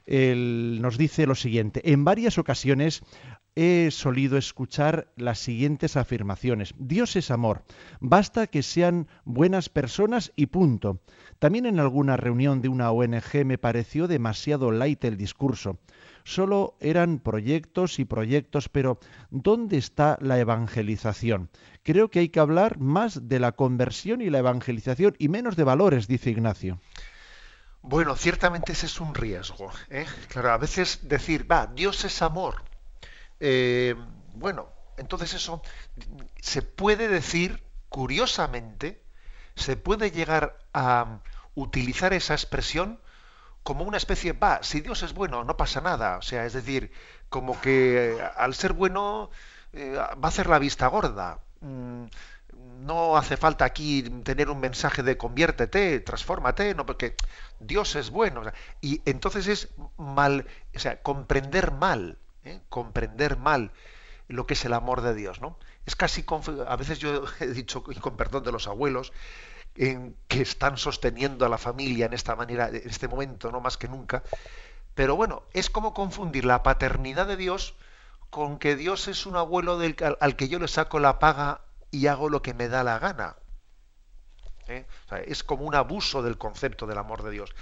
[0.08, 1.92] nos dice lo siguiente.
[1.92, 3.02] En varias ocasiones
[3.54, 6.74] he solido escuchar las siguientes afirmaciones.
[6.78, 7.64] Dios es amor.
[8.00, 11.00] Basta que sean buenas personas y punto.
[11.38, 15.78] También en alguna reunión de una ONG me pareció demasiado light el discurso.
[16.24, 18.98] Solo eran proyectos y proyectos, pero
[19.30, 21.48] ¿dónde está la evangelización?
[21.82, 25.64] Creo que hay que hablar más de la conversión y la evangelización y menos de
[25.64, 26.80] valores, dice Ignacio.
[27.82, 29.70] Bueno, ciertamente ese es un riesgo.
[29.90, 30.06] ¿eh?
[30.28, 32.62] Claro, a veces decir, va, Dios es amor.
[33.40, 33.94] Eh,
[34.34, 35.62] bueno, entonces eso
[36.40, 39.02] se puede decir, curiosamente,
[39.54, 41.20] se puede llegar a
[41.54, 43.00] utilizar esa expresión
[43.62, 46.18] como una especie, va, si Dios es bueno, no pasa nada.
[46.18, 46.92] O sea, es decir,
[47.28, 49.30] como que eh, al ser bueno
[49.74, 51.40] va a hacer la vista gorda.
[51.60, 52.06] Mm,
[52.80, 57.14] no hace falta aquí tener un mensaje de conviértete, transfórmate, no, porque
[57.60, 58.42] Dios es bueno.
[58.80, 62.60] y entonces es mal, o sea, comprender mal, ¿eh?
[62.68, 63.72] comprender mal
[64.28, 65.58] lo que es el amor de Dios, ¿no?
[65.86, 66.24] Es casi,
[66.66, 69.12] a veces yo he dicho, y con perdón de los abuelos,
[69.74, 73.76] en, que están sosteniendo a la familia en esta manera, en este momento, no más
[73.76, 74.22] que nunca.
[74.94, 77.74] Pero bueno, es como confundir la paternidad de Dios
[78.30, 79.78] con que Dios es un abuelo
[80.20, 83.36] al que yo le saco la paga y hago lo que me da la gana.
[84.68, 84.84] ¿Eh?
[85.26, 87.54] es como un abuso del concepto del amor de Dios.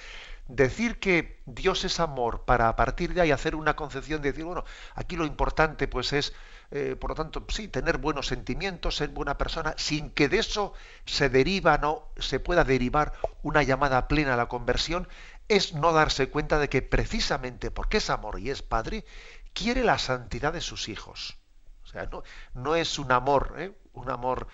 [0.48, 4.44] Decir que Dios es amor para a partir de ahí hacer una concepción de decir,
[4.44, 4.64] bueno,
[4.94, 6.32] aquí lo importante pues es,
[6.72, 10.72] eh, por lo tanto, sí, tener buenos sentimientos, ser buena persona, sin que de eso
[11.04, 15.08] se deriva, no se pueda derivar una llamada plena a la conversión,
[15.48, 19.04] es no darse cuenta de que precisamente porque es amor y es padre,
[19.52, 21.38] quiere la santidad de sus hijos.
[21.84, 23.72] O sea, no, no es un amor, ¿eh?
[23.92, 24.48] un amor,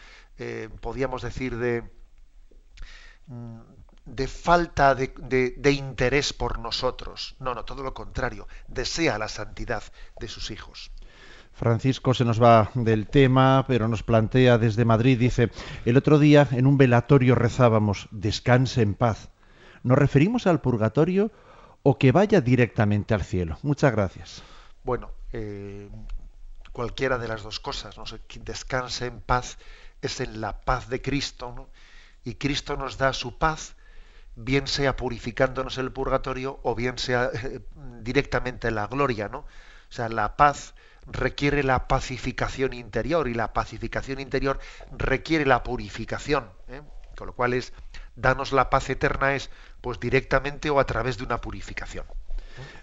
[0.80, 1.82] podríamos decir, de,
[4.04, 5.12] de falta de,
[5.56, 7.37] de, interés por nosotros.
[7.38, 8.48] No, no, todo lo contrario.
[8.68, 9.82] Desea la santidad
[10.18, 10.90] de sus hijos.
[11.52, 15.50] Francisco se nos va del tema, pero nos plantea desde Madrid, dice,
[15.85, 19.28] el otro día en un velatorio rezábamos, descanse en paz.
[19.82, 21.30] ¿Nos referimos al purgatorio
[21.82, 23.58] o que vaya directamente al cielo?
[23.62, 24.42] Muchas gracias.
[24.83, 25.88] Bueno, eh,
[26.73, 27.96] cualquiera de las dos cosas.
[27.98, 28.04] ¿no?
[28.27, 29.58] Quien descanse en paz
[30.00, 31.68] es en la paz de Cristo, ¿no?
[32.25, 33.75] Y Cristo nos da su paz,
[34.37, 37.60] bien sea purificándonos el purgatorio o bien sea eh,
[38.00, 39.38] directamente en la gloria, ¿no?
[39.38, 40.75] O sea, la paz
[41.06, 44.58] requiere la pacificación interior y la pacificación interior
[44.96, 46.83] requiere la purificación, ¿eh?
[47.16, 47.73] con lo cual es
[48.16, 49.50] danos la paz eterna es
[49.81, 52.04] pues directamente o a través de una purificación.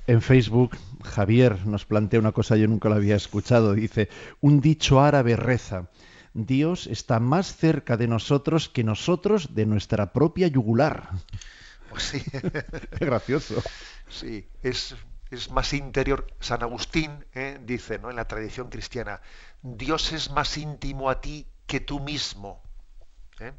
[0.08, 3.74] En Facebook, Javier nos plantea una cosa yo nunca lo había escuchado.
[3.74, 4.10] Dice,
[4.42, 5.88] un dicho árabe reza,
[6.34, 11.10] Dios está más cerca de nosotros que nosotros de nuestra propia yugular.
[11.90, 12.24] Pues sí.
[12.98, 13.62] Qué gracioso.
[14.10, 14.96] Sí, es,
[15.52, 16.28] más interior.
[16.40, 17.60] San Agustín ¿eh?
[17.64, 18.10] dice ¿no?
[18.10, 19.22] en la tradición cristiana,
[19.62, 22.62] Dios es más íntimo a ti que tú mismo.
[23.40, 23.54] ¿eh?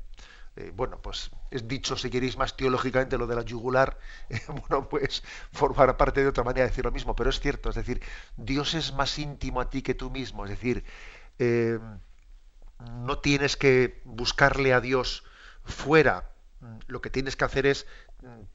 [0.57, 3.99] Eh, bueno, pues es dicho, si queréis más teológicamente, lo de la yugular,
[4.29, 7.71] eh, bueno, pues formar parte de otra manera de decir lo mismo, pero es cierto,
[7.71, 8.03] es decir,
[8.37, 10.85] Dios es más íntimo a ti que tú mismo, es decir,
[12.89, 15.25] no tienes que buscarle a Dios
[15.65, 16.31] fuera,
[16.87, 17.87] lo que tienes que hacer es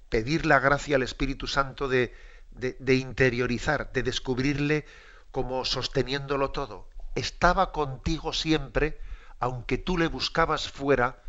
[0.10, 2.14] pedir la gracia al Espíritu Santo de,
[2.52, 4.86] de interiorizar, de descubrirle
[5.32, 6.88] como sosteniéndolo todo.
[7.16, 9.00] Estaba contigo siempre,
[9.40, 11.22] aunque tú le buscabas fuera,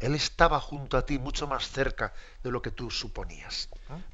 [0.00, 3.68] él estaba junto a ti mucho más cerca de lo que tú suponías.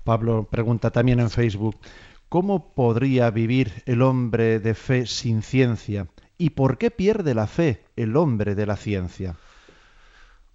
[0.05, 1.80] Pablo pregunta también en Facebook,
[2.28, 6.07] ¿cómo podría vivir el hombre de fe sin ciencia?
[6.41, 9.36] ¿Y por qué pierde la fe el hombre de la ciencia?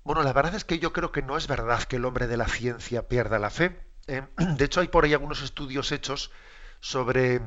[0.04, 2.38] Bueno, la verdad es que yo creo que no es verdad que el hombre de
[2.38, 3.80] la ciencia pierda la fe.
[4.08, 4.24] Eh,
[4.58, 6.32] de hecho, hay por ahí algunos estudios hechos
[6.80, 7.40] sobre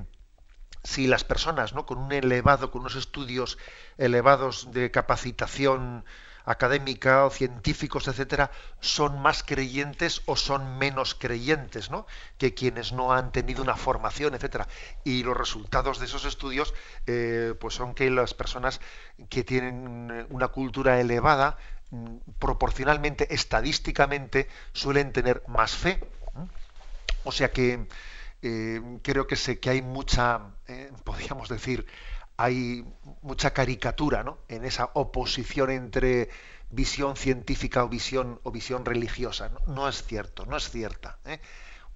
[0.84, 1.84] si las personas, ¿no?
[1.84, 3.58] Con un elevado, con unos estudios
[3.96, 6.04] elevados de capacitación
[6.48, 12.06] académica o científicos, etcétera, son más creyentes o son menos creyentes, ¿no?
[12.38, 14.66] Que quienes no han tenido una formación, etcétera.
[15.04, 16.74] Y los resultados de esos estudios,
[17.06, 18.80] eh, pues son que las personas
[19.28, 21.58] que tienen una cultura elevada,
[21.90, 26.00] mm, proporcionalmente, estadísticamente, suelen tener más fe.
[27.24, 27.86] O sea que
[28.40, 31.86] eh, creo que sé que hay mucha, eh, podríamos decir,
[32.38, 32.84] hay
[33.20, 34.38] mucha caricatura ¿no?
[34.48, 36.30] en esa oposición entre
[36.70, 39.50] visión científica o visión, o visión religiosa.
[39.66, 41.18] No, es cierto, no es cierta.
[41.24, 41.40] ¿eh?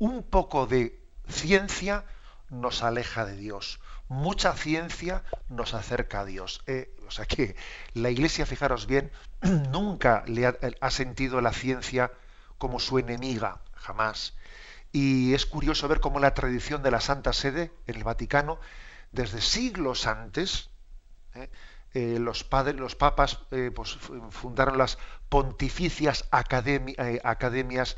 [0.00, 2.04] Un poco de ciencia
[2.50, 3.78] nos aleja de Dios.
[4.08, 6.64] Mucha ciencia nos acerca a Dios.
[7.06, 7.54] o sea que
[7.94, 9.12] la Iglesia, fijaros bien,
[9.70, 10.46] nunca le
[10.80, 12.10] ha sentido la ciencia
[12.58, 14.34] como su enemiga, jamás.
[14.90, 18.58] Y es curioso ver cómo la tradición de la Santa Sede en el Vaticano,
[19.12, 20.70] desde siglos antes,
[21.34, 21.48] ¿eh?
[21.94, 23.98] Eh, los, padres, los papas eh, pues,
[24.30, 24.96] fundaron las
[25.28, 27.96] pontificias academias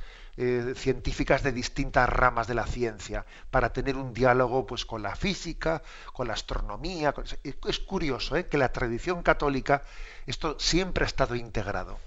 [0.75, 5.81] científicas de distintas ramas de la ciencia para tener un diálogo pues, con la física,
[6.13, 7.15] con la astronomía.
[7.45, 9.85] Es curioso que la tradición católica
[10.27, 12.01] esto siempre ha estado integrado.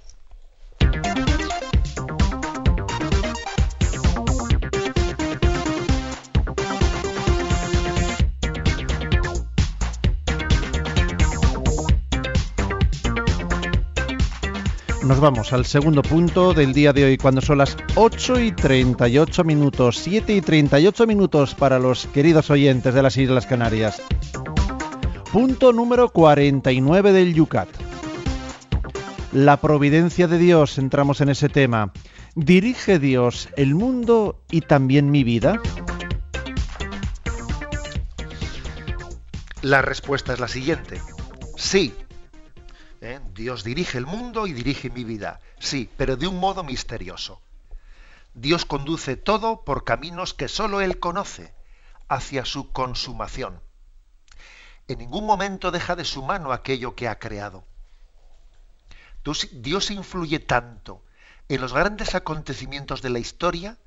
[15.07, 19.45] Nos vamos al segundo punto del día de hoy, cuando son las 8 y 38
[19.45, 24.01] minutos, 7 y 38 minutos para los queridos oyentes de las Islas Canarias.
[25.31, 27.69] Punto número 49 del Yucat.
[29.31, 31.93] La providencia de Dios, entramos en ese tema.
[32.35, 35.61] ¿Dirige Dios el mundo y también mi vida?
[39.61, 40.99] La respuesta es la siguiente.
[41.55, 41.93] Sí,
[43.07, 43.21] ¿eh?
[43.33, 47.41] Dios dirige el mundo y dirige mi vida, sí, pero de un modo misterioso.
[48.33, 51.53] Dios conduce todo por caminos que sólo Él conoce,
[52.09, 53.59] hacia su consumación.
[54.87, 57.65] En ningún momento deja de su mano aquello que ha creado.
[59.51, 61.03] Dios influye tanto
[61.49, 63.77] en los grandes acontecimientos de la historia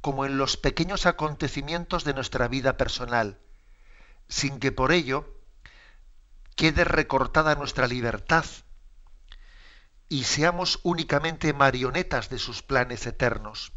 [0.00, 3.38] como en los pequeños acontecimientos de nuestra vida personal,
[4.28, 5.26] sin que por ello
[6.56, 8.44] quede recortada nuestra libertad
[10.08, 13.72] y seamos únicamente marionetas de sus planes eternos.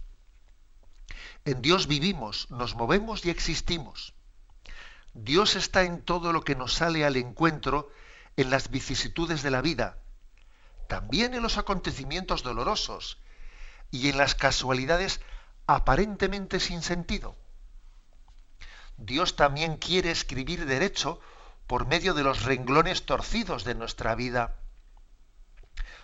[1.46, 4.14] En Dios vivimos, nos movemos y existimos.
[5.14, 7.90] Dios está en todo lo que nos sale al encuentro
[8.36, 9.98] en las vicisitudes de la vida,
[10.90, 13.18] también en los acontecimientos dolorosos
[13.92, 15.22] y en las casualidades
[15.68, 17.38] aparentemente sin sentido.
[18.98, 21.22] Dios también quiere escribir derecho
[21.68, 24.56] por medio de los renglones torcidos de nuestra vida.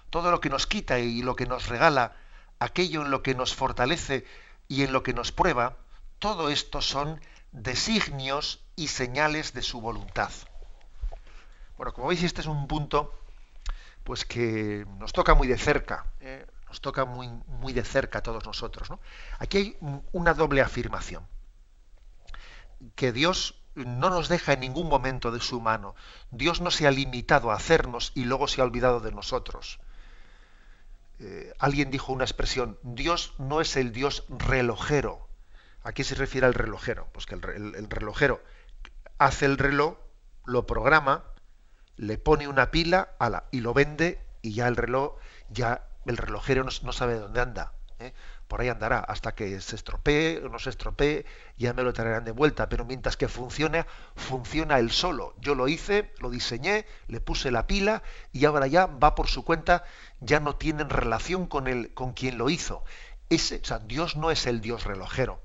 [0.10, 2.16] Todo lo que nos quita y lo que nos regala,
[2.60, 4.26] aquello en lo que nos fortalece
[4.68, 5.78] y en lo que nos prueba,
[6.20, 10.32] todo esto son designios y señales de su voluntad.
[11.78, 13.18] Bueno, como veis, este es un punto
[14.04, 16.46] pues que nos toca muy de cerca, ¿eh?
[16.68, 18.90] nos toca muy, muy de cerca a todos nosotros.
[19.40, 19.78] Aquí hay
[20.12, 21.28] una doble afirmación,
[22.96, 25.96] que Dios no nos deja en ningún momento de su mano.
[26.30, 29.80] Dios no se ha limitado a hacernos y luego se ha olvidado de nosotros.
[31.20, 35.28] Eh, alguien dijo una expresión, Dios no es el Dios relojero.
[35.84, 37.08] ¿A qué se refiere al relojero?
[37.14, 38.42] Pues que el, relojero
[39.18, 39.98] hace el reloj,
[40.46, 41.24] lo programa,
[41.96, 43.16] le pone una pila
[43.52, 45.18] y lo vende y ya el reloj,
[45.50, 47.74] ya el relojero no, sabe dónde anda.
[48.02, 48.14] ¿Eh?
[48.48, 51.26] por ahí andará hasta que se estropee o no se estropee,
[51.58, 53.86] ya me lo traerán de vuelta, pero mientras que funcione,
[54.16, 55.36] funciona él solo.
[55.40, 59.44] Yo lo hice, lo diseñé, le puse la pila y ahora ya va por su
[59.44, 59.84] cuenta,
[60.20, 62.84] ya no tienen relación con, el, con quien lo hizo.
[63.30, 65.42] Ese, o Dios no es el Dios relojero.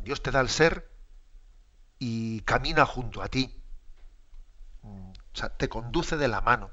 [0.00, 0.90] Dios te da el ser
[1.98, 3.62] y camina junto a ti.
[4.82, 6.70] O sea, te conduce de la mano.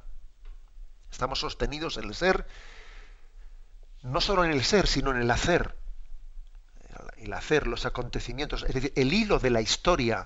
[1.12, 2.48] Estamos sostenidos en el ser
[4.04, 5.78] no solo en el ser, sino en el hacer.
[7.18, 10.26] El hacer, los acontecimientos, es decir, el hilo de la historia.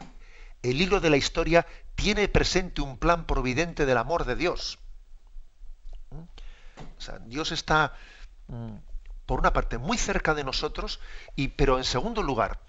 [0.61, 1.65] El hilo de la historia
[1.95, 4.79] tiene presente un plan providente del amor de Dios.
[7.25, 7.93] Dios está,
[8.47, 8.75] mm,
[9.25, 10.99] por una parte, muy cerca de nosotros,
[11.35, 12.59] y, pero en segundo lugar,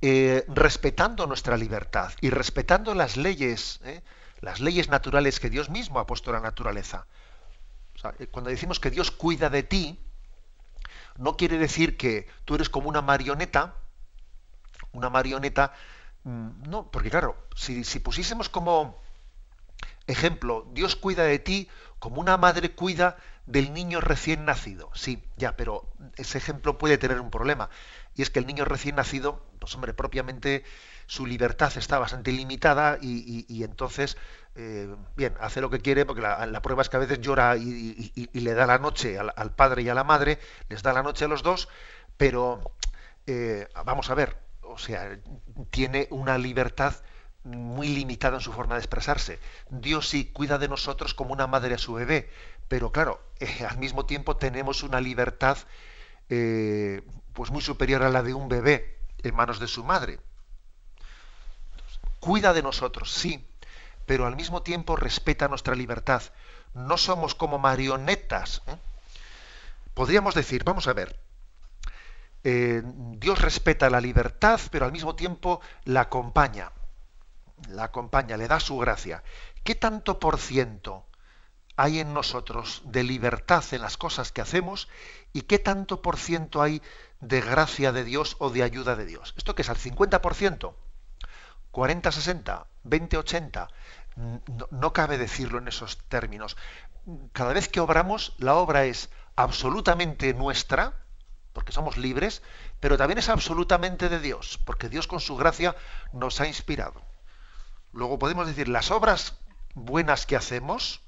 [0.00, 4.02] eh, respetando nuestra libertad y respetando las leyes, ¿eh?
[4.40, 7.06] las leyes naturales que Dios mismo ha puesto en la naturaleza.
[8.18, 9.98] Eh, cuando decimos que Dios cuida de ti,
[11.16, 13.74] no quiere decir que tú eres como una marioneta,
[14.92, 15.72] una marioneta,
[16.24, 19.00] mm, no, porque claro, si, si pusiésemos como
[20.06, 24.90] ejemplo, Dios cuida de ti como una madre cuida del niño recién nacido.
[24.94, 27.68] Sí, ya, pero ese ejemplo puede tener un problema.
[28.14, 30.64] Y es que el niño recién nacido, pues hombre, propiamente
[31.06, 34.16] su libertad está bastante limitada y, entonces,
[34.56, 38.28] eh, bien, hace lo que quiere, porque la, prueba es que a veces llora y,
[38.32, 40.38] le da la noche al, padre y a la madre,
[40.68, 41.68] les da la noche a los dos,
[42.16, 42.60] pero
[43.26, 45.18] eh, vamos a ver, o sea,
[45.70, 46.94] tiene una libertad
[47.44, 49.38] muy limitada en su forma de expresarse.
[49.70, 52.28] Dios sí cuida de nosotros como una madre a su bebé,
[52.68, 55.58] pero claro, eh, al mismo tiempo tenemos una libertad
[57.32, 60.20] pues muy superior a la de un bebé en manos de su madre.
[62.20, 63.49] Cuida de nosotros, sí,
[64.10, 66.20] pero al mismo tiempo respeta nuestra libertad.
[66.74, 68.60] No somos como marionetas.
[68.66, 68.74] ¿eh?
[69.94, 71.16] Podríamos decir, vamos a ver,
[72.42, 76.72] Dios respeta la libertad, pero al mismo tiempo la acompaña
[77.68, 79.22] la acompaña, le da su gracia.
[79.62, 81.06] ¿Qué tanto por ciento
[81.76, 84.88] hay en nosotros de libertad en las cosas que hacemos
[85.32, 86.82] y qué tanto por ciento hay
[87.20, 89.34] de gracia de Dios o de ayuda de Dios?
[89.36, 89.70] ¿Esto qué es?
[89.70, 90.74] ¿Al 50%?
[91.72, 92.66] ¿40, 60?
[94.20, 94.52] ¿20, 80?
[94.52, 96.56] No, no cabe decirlo en esos términos.
[97.32, 100.94] Cada vez que obramos, la obra es absolutamente nuestra,
[101.52, 102.42] porque somos libres,
[102.78, 105.74] pero también es absolutamente de Dios, porque Dios con su gracia
[106.12, 107.02] nos ha inspirado.
[107.92, 109.38] Luego podemos decir, las obras
[109.74, 111.02] buenas que hacemos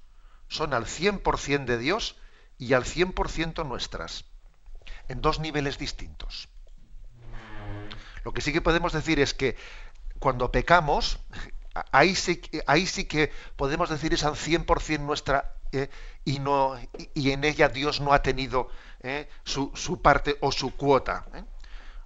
[0.48, 2.16] son al 100% de Dios
[2.58, 4.24] y al 100% nuestras,
[5.08, 6.48] en dos niveles distintos.
[8.24, 9.56] Lo que sí que podemos decir es que
[10.18, 11.18] cuando pecamos,
[11.90, 15.88] ahí sí, ahí sí que podemos decir es al 100% nuestra eh,
[16.24, 16.78] y, no,
[17.14, 18.68] y, en ella Dios no ha tenido
[19.00, 21.24] eh, su, parte o su cuota.
[21.34, 21.44] Eh.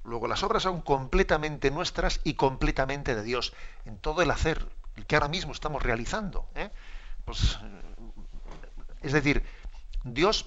[0.04, 3.52] Luego las obras son completamente nuestras y completamente de Dios,
[3.84, 4.64] en todo el hacer,
[5.08, 6.48] que ahora mismo estamos realizando.
[7.24, 7.58] Pues,
[9.02, 9.44] es decir,
[10.04, 10.46] Dios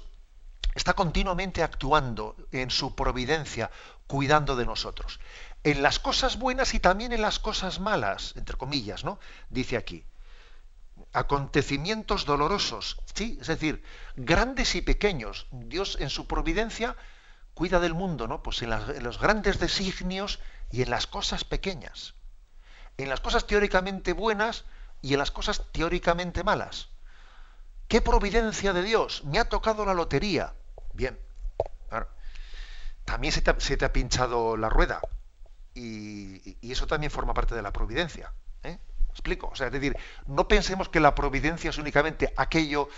[0.76, 3.70] está continuamente actuando en su providencia,
[4.08, 5.20] cuidando de nosotros.
[5.64, 9.20] En las cosas buenas y también en las cosas malas, entre comillas, ¿no?
[9.50, 10.06] Dice aquí.
[11.12, 13.84] Acontecimientos dolorosos, sí, es decir,
[14.16, 15.48] grandes y pequeños.
[15.52, 16.96] Dios en su providencia
[17.54, 18.42] cuida del mundo, ¿no?
[18.42, 18.70] Pues en,
[19.04, 20.40] los grandes designios
[20.72, 22.14] y en las cosas pequeñas.
[22.98, 24.66] En las cosas teóricamente buenas
[25.02, 26.90] y en las cosas teóricamente malas.
[27.88, 29.24] ¿Qué providencia de Dios?
[29.26, 30.54] Me ha tocado la lotería.
[30.94, 31.18] Bien.
[33.10, 35.02] También se te, ha, pinchado la rueda.
[35.74, 38.34] Y, eso también forma parte de la providencia.
[38.64, 38.78] ¿eh?
[39.12, 39.50] ¿Explico?
[39.52, 39.98] O sea, es decir,
[40.28, 42.90] no pensemos que la providencia es únicamente aquello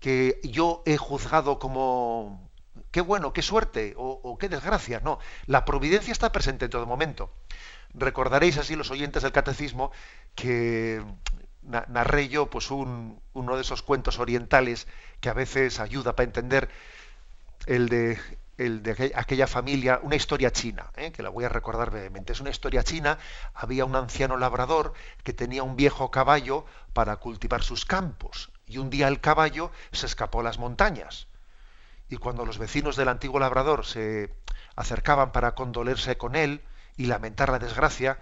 [0.00, 2.50] que yo he juzgado como
[2.90, 5.00] qué bueno, qué suerte o, qué desgracia.
[5.00, 7.30] No, la providencia está presente en todo momento.
[7.94, 9.90] Recordaréis así los oyentes del catecismo
[10.34, 11.02] que
[11.62, 14.86] narré yo pues un, uno de esos cuentos orientales
[15.20, 16.68] que a veces ayuda para entender
[17.66, 18.18] el de,
[18.58, 21.12] el de aquella familia, una historia china, ¿eh?
[21.12, 22.32] que la voy a recordar brevemente.
[22.32, 23.18] Es una historia china,
[23.54, 24.94] había un anciano labrador
[25.24, 30.06] que tenía un viejo caballo para cultivar sus campos y un día el caballo se
[30.06, 31.28] escapó a las montañas
[32.08, 34.34] y cuando los vecinos del antiguo labrador se
[34.74, 36.62] acercaban para condolerse con él
[36.96, 38.18] y lamentar la desgracia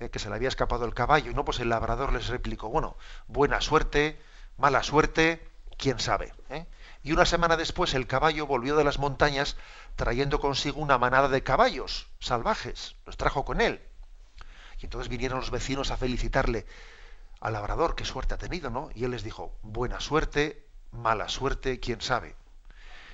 [0.00, 2.68] eh, que se le había escapado el caballo, y no, pues el labrador les replicó,
[2.68, 2.96] bueno,
[3.26, 4.20] buena suerte,
[4.56, 5.44] mala suerte,
[5.76, 6.32] quién sabe.
[6.50, 6.66] ¿eh?
[7.02, 9.56] Y una semana después el caballo volvió de las montañas
[9.96, 13.80] trayendo consigo una manada de caballos salvajes, los trajo con él.
[14.80, 16.66] Y entonces vinieron los vecinos a felicitarle
[17.40, 18.90] al labrador, qué suerte ha tenido, ¿no?
[18.94, 22.34] Y él les dijo, buena suerte, mala suerte, quién sabe.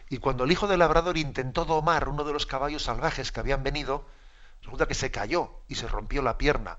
[0.09, 3.62] Y cuando el hijo del labrador intentó domar uno de los caballos salvajes que habían
[3.62, 4.07] venido,
[4.62, 6.78] resulta que se cayó y se rompió la pierna.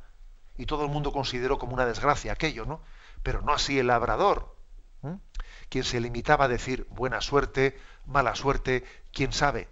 [0.58, 2.82] Y todo el mundo consideró como una desgracia aquello, ¿no?
[3.24, 4.55] Pero no así el labrador,
[5.70, 9.68] quien se limitaba a decir buena suerte, mala suerte, quién sabe.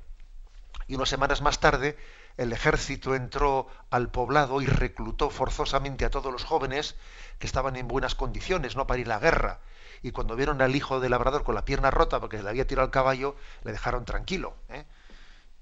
[0.88, 1.98] Y unas semanas más tarde,
[2.38, 6.96] el ejército entró al poblado y reclutó forzosamente a todos los jóvenes
[7.40, 9.60] que estaban en buenas condiciones, no para ir a la guerra,
[10.02, 12.68] y cuando vieron al hijo del labrador con la pierna rota porque se le había
[12.68, 14.54] tirado al caballo, le dejaron tranquilo.
[14.70, 14.86] ¿eh?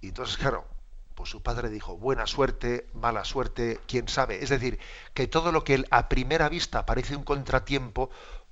[0.01, 0.65] Y entonces, claro,
[1.13, 4.43] pues su padre dijo, buena suerte, mala suerte, quién sabe.
[4.43, 4.79] Es decir,
[5.13, 8.09] que todo lo que a primera vista parece un contratiempo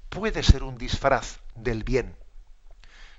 [0.10, 2.16] puede ser un disfraz del bien.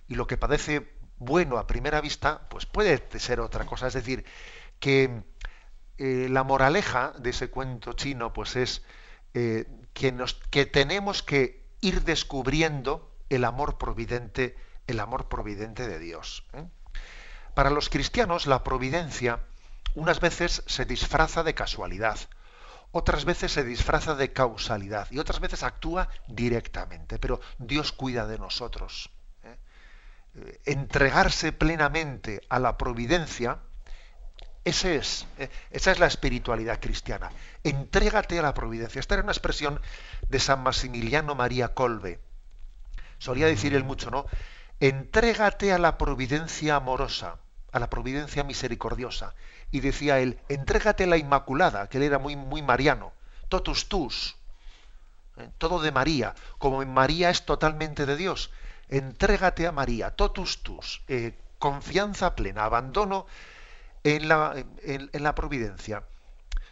[0.09, 3.87] Y lo que parece bueno a primera vista, pues puede ser otra cosa.
[3.87, 4.25] Es decir,
[4.81, 5.23] que
[5.99, 8.83] eh, la moraleja de ese cuento chino, pues es
[9.35, 15.99] eh, que, nos, que tenemos que ir descubriendo el amor providente, el amor providente de
[15.99, 16.45] Dios.
[16.55, 16.65] ¿eh?
[17.55, 19.41] Para los cristianos la providencia
[19.95, 22.19] unas veces se disfraza de casualidad,
[22.93, 28.39] otras veces se disfraza de causalidad y otras veces actúa directamente, pero Dios cuida de
[28.39, 29.11] nosotros.
[29.45, 29.57] ¿eh?
[30.35, 33.59] Eh, entregarse plenamente a la providencia,
[34.65, 34.85] es,
[35.71, 37.31] esa es la espiritualidad cristiana.
[37.65, 39.01] Entrégate a la providencia.
[39.01, 39.81] Esta era una expresión
[40.29, 42.21] de San Maximiliano María Colbe.
[43.19, 44.27] Solía decir él mucho, ¿no?
[44.81, 47.39] Entrégate a la providencia amorosa.
[47.73, 49.35] A la providencia misericordiosa.
[49.71, 53.13] Y decía él, entrégate la Inmaculada, que él era muy, muy mariano,
[53.49, 54.37] totus tus,
[55.37, 55.49] ¿eh?
[55.59, 58.51] todo de María, como María es totalmente de Dios,
[58.89, 63.27] entrégate a María, totus tus, eh, confianza plena, abandono
[64.03, 66.05] en la, en la providencia.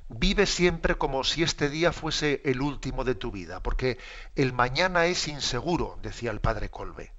[0.09, 3.99] Vive siempre como si este día fuese el último de tu vida, porque
[4.34, 7.12] el mañana es inseguro, decía el padre Colbe.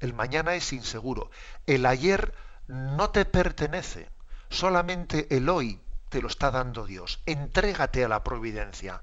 [0.00, 1.30] El mañana es inseguro.
[1.66, 2.34] El ayer
[2.68, 4.08] no te pertenece.
[4.48, 7.20] Solamente el hoy te lo está dando Dios.
[7.26, 9.02] Entrégate a la providencia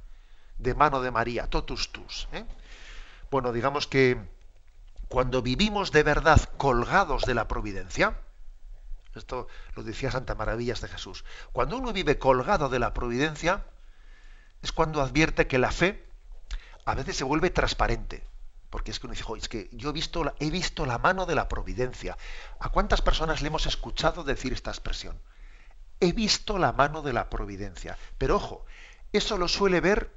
[0.57, 2.27] de mano de María, totus tus.
[2.31, 2.45] ¿eh?
[3.29, 4.17] Bueno, digamos que
[5.09, 8.17] cuando vivimos de verdad colgados de la providencia,
[9.15, 13.63] esto lo decía Santa Maravillas de Jesús, cuando uno vive colgado de la providencia,
[14.61, 16.03] es cuando advierte que la fe
[16.85, 18.23] a veces se vuelve transparente.
[18.73, 21.27] Porque es que uno dice, es que yo he visto, la, he visto la mano
[21.27, 22.17] de la providencia.
[22.59, 25.21] ¿A cuántas personas le hemos escuchado decir esta expresión?
[25.99, 27.99] He visto la mano de la providencia.
[28.17, 28.65] Pero ojo,
[29.11, 30.09] eso lo suele ver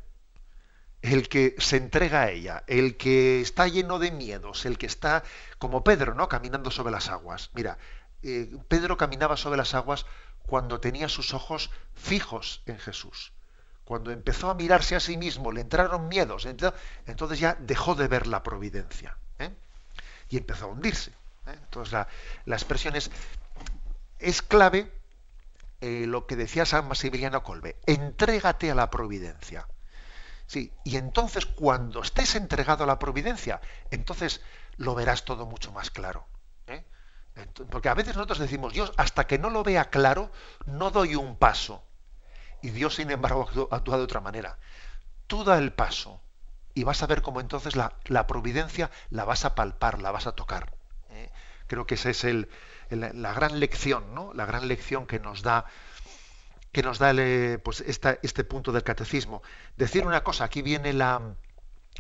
[1.03, 5.23] el que se entrega a ella, el que está lleno de miedos, el que está
[5.59, 6.31] como Pedro, ¿no?
[6.31, 7.51] Caminando sobre las aguas.
[7.53, 7.77] Mira,
[8.23, 10.07] eh, Pedro caminaba sobre las aguas
[10.47, 13.35] cuando tenía sus ojos fijos en Jesús.
[13.87, 18.27] Cuando empezó a mirarse a sí mismo, le entraron miedos, entonces ya dejó de ver
[18.27, 19.17] la providencia.
[19.39, 19.55] ¿eh?
[20.29, 21.13] Y empezó a hundirse.
[21.47, 21.55] ¿eh?
[21.55, 22.09] Entonces la,
[22.57, 23.13] expresión es,
[24.19, 24.91] es clave
[25.81, 29.69] eh, lo que decía San Maximiliano Colbe, entrégate a la providencia.
[30.49, 33.61] Sí, y entonces cuando estés entregado a la providencia,
[33.93, 34.41] entonces
[34.79, 36.27] lo verás todo mucho más claro.
[37.71, 40.33] Porque a veces nosotros decimos, Dios, hasta que no lo vea claro,
[40.65, 41.86] no doy un paso.
[42.67, 44.59] Y Dios, sin embargo, actúa de otra manera.
[45.29, 46.21] Tú da el paso
[46.75, 50.33] y vas a ver cómo entonces la, providencia la vas a palpar, la vas a
[50.33, 50.75] tocar.
[51.11, 51.31] ¿eh?
[51.69, 52.27] Creo que esa es
[52.91, 54.33] la gran lección, ¿no?
[54.35, 55.67] La gran lección que nos da
[56.73, 57.13] que nos da
[57.63, 59.45] pues este punto del catecismo.
[59.77, 61.37] Decir una cosa, aquí viene la,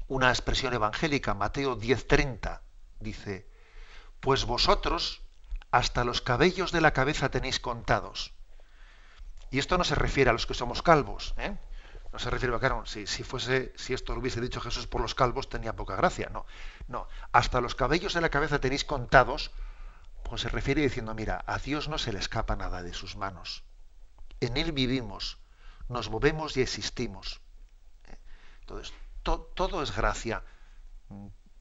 [0.08, 2.60] una expresión evangélica, Mateo 10:30,
[2.98, 3.48] dice,
[4.18, 5.22] pues vosotros
[5.70, 8.35] hasta los cabellos de la cabeza tenéis contados.
[9.50, 11.34] Y esto no se refiere a los que somos calvos.
[11.38, 11.56] ¿eh?
[12.12, 15.14] No se refiere a, claro, si, fuese, si esto lo hubiese dicho Jesús por los
[15.14, 16.30] calvos, tenía poca gracia.
[16.32, 16.46] No,
[16.88, 17.08] no.
[17.32, 19.50] Hasta los cabellos de la cabeza tenéis contados,
[20.24, 23.64] pues se refiere diciendo, mira, a Dios no se le escapa nada de sus manos.
[24.40, 25.38] En Él vivimos,
[25.88, 27.40] nos movemos y existimos.
[28.08, 28.18] ¿eh?
[28.60, 28.92] Entonces,
[29.22, 30.42] todo es gracia.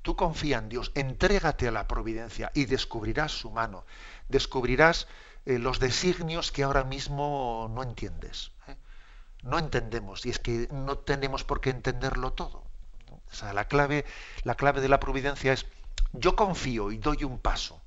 [0.01, 3.85] Tú confía en Dios, entrégate a la providencia y descubrirás su mano.
[4.29, 5.07] Descubrirás
[5.45, 8.51] eh, los designios que ahora mismo no entiendes.
[8.67, 8.75] ¿eh?
[9.43, 12.63] No entendemos y es que no tenemos por qué entenderlo todo.
[13.11, 14.05] O sea, la clave,
[14.43, 15.67] la clave de la providencia es
[16.13, 17.79] yo confío y doy un paso.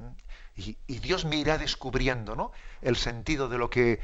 [0.00, 0.76] ¿eh?
[0.86, 2.52] Y, Dios me irá descubriendo ¿no?
[2.82, 4.00] el sentido de lo que,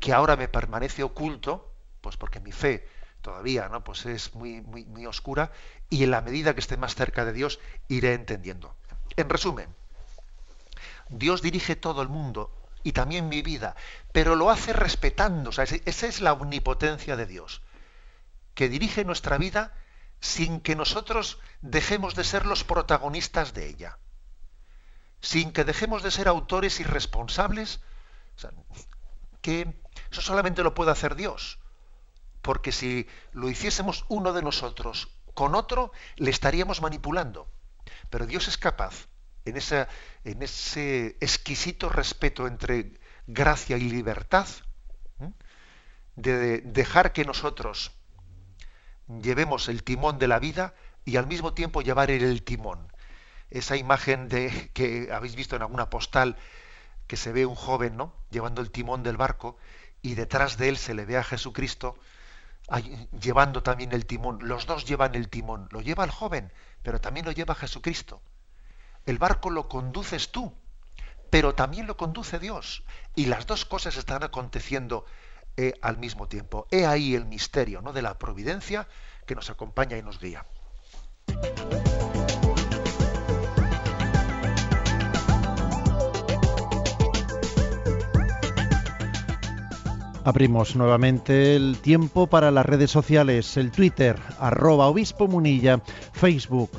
[0.00, 2.88] que, ahora me permanece oculto, pues porque mi fe
[3.20, 3.84] todavía ¿no?
[3.84, 5.52] pues es muy, muy, muy oscura,
[5.90, 8.74] y en la medida que esté más cerca de Dios iré entendiendo.
[9.16, 9.68] En resumen,
[11.12, 12.50] Dios dirige todo el mundo
[12.82, 13.76] y también mi vida,
[14.12, 15.50] pero lo hace respetando.
[15.50, 17.62] esa es la omnipotencia de Dios,
[18.54, 19.74] que dirige nuestra vida
[20.20, 23.98] sin que nosotros dejemos de ser los protagonistas de ella,
[25.20, 27.80] sin que dejemos de ser autores y responsables,
[29.42, 29.74] que
[30.10, 31.58] eso solamente lo puede hacer Dios,
[32.40, 37.48] porque si lo hiciésemos uno de nosotros con otro, le estaríamos manipulando.
[38.10, 39.08] Pero Dios es capaz
[39.44, 39.56] en,
[40.42, 44.46] ese exquisito respeto entre gracia y libertad,
[46.14, 47.92] de dejar que nosotros
[49.08, 50.74] llevemos el timón de la vida
[51.04, 52.92] y al mismo tiempo llevar el timón.
[53.50, 56.36] Esa imagen de que habéis visto en alguna postal
[57.06, 58.14] que se ve un joven, ¿no?
[58.30, 59.56] llevando el timón del barco
[60.02, 61.98] y detrás de él se le ve a Jesucristo
[63.20, 64.38] llevando también el timón.
[64.42, 65.68] Los dos llevan el timón.
[65.70, 68.22] Lo lleva el joven, pero también lo lleva Jesucristo.
[69.04, 70.52] El barco lo conduces tú,
[71.28, 72.84] pero también lo conduce Dios.
[73.16, 75.04] Y las dos cosas están aconteciendo
[75.56, 76.68] eh, al mismo tiempo.
[76.70, 77.92] He ahí el misterio ¿no?
[77.92, 78.86] de la providencia
[79.26, 80.46] que nos acompaña y nos guía.
[90.24, 95.82] Abrimos nuevamente el tiempo para las redes sociales, el Twitter, arroba obispo munilla,
[96.12, 96.70] Facebook,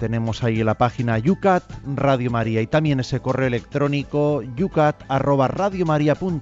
[0.00, 1.62] tenemos ahí la página Yucat
[1.94, 5.50] Radio María y también ese correo electrónico yucat arroba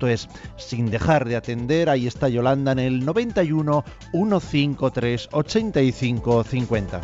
[0.09, 7.00] es Sin dejar de atender, ahí está Yolanda en el 91 153 85 50.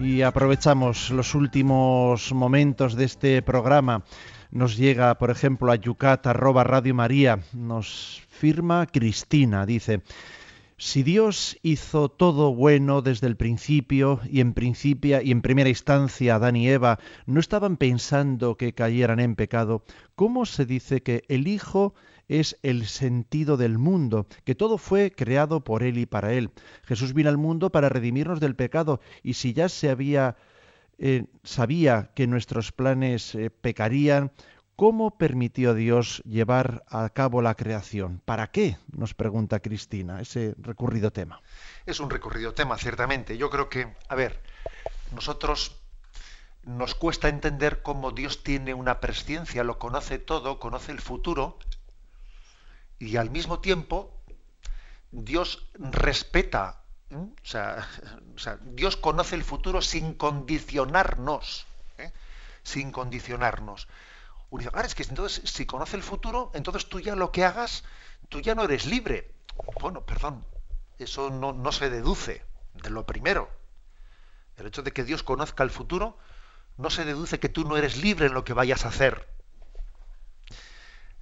[0.00, 4.04] Y aprovechamos los últimos momentos de este programa.
[4.52, 7.40] Nos llega, por ejemplo, a Yucat, arroba Radio María.
[7.52, 10.02] Nos firma Cristina, dice.
[10.78, 16.34] Si Dios hizo todo bueno desde el principio y en principio y en primera instancia
[16.34, 21.48] Adán y Eva no estaban pensando que cayeran en pecado, ¿cómo se dice que el
[21.48, 21.94] Hijo
[22.28, 26.50] es el sentido del mundo, que todo fue creado por Él y para Él.
[26.82, 30.36] Jesús vino al mundo para redimirnos del pecado y si ya se había
[30.98, 34.32] eh, sabía que nuestros planes eh, pecarían,
[34.76, 38.20] ¿cómo permitió Dios llevar a cabo la creación?
[38.24, 38.76] ¿Para qué?
[38.92, 41.40] Nos pregunta Cristina, ese recurrido tema.
[41.86, 43.36] Es un recurrido tema, ciertamente.
[43.36, 44.40] Yo creo que, a ver,
[45.12, 45.80] nosotros
[46.64, 51.58] nos cuesta entender cómo Dios tiene una presciencia, lo conoce todo, conoce el futuro,
[52.98, 54.12] y al mismo tiempo
[55.12, 57.86] Dios respeta, o, sea,
[58.64, 61.66] Dios conoce el futuro sin condicionarnos,
[61.98, 62.12] ¿eh?
[62.62, 63.86] sin condicionarnos.
[64.50, 67.84] Uno ah, es que entonces si conoce el futuro, entonces tú ya lo que hagas,
[68.28, 69.32] tú ya no eres libre.
[69.80, 70.44] Bueno, perdón,
[70.98, 72.44] eso no, no se deduce
[72.74, 73.50] de lo primero.
[74.56, 76.18] El hecho de que Dios conozca el futuro
[76.76, 79.28] no se deduce que tú no eres libre en lo que vayas a hacer.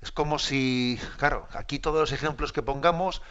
[0.03, 3.22] Es como si, claro, aquí todos los ejemplos que pongamos,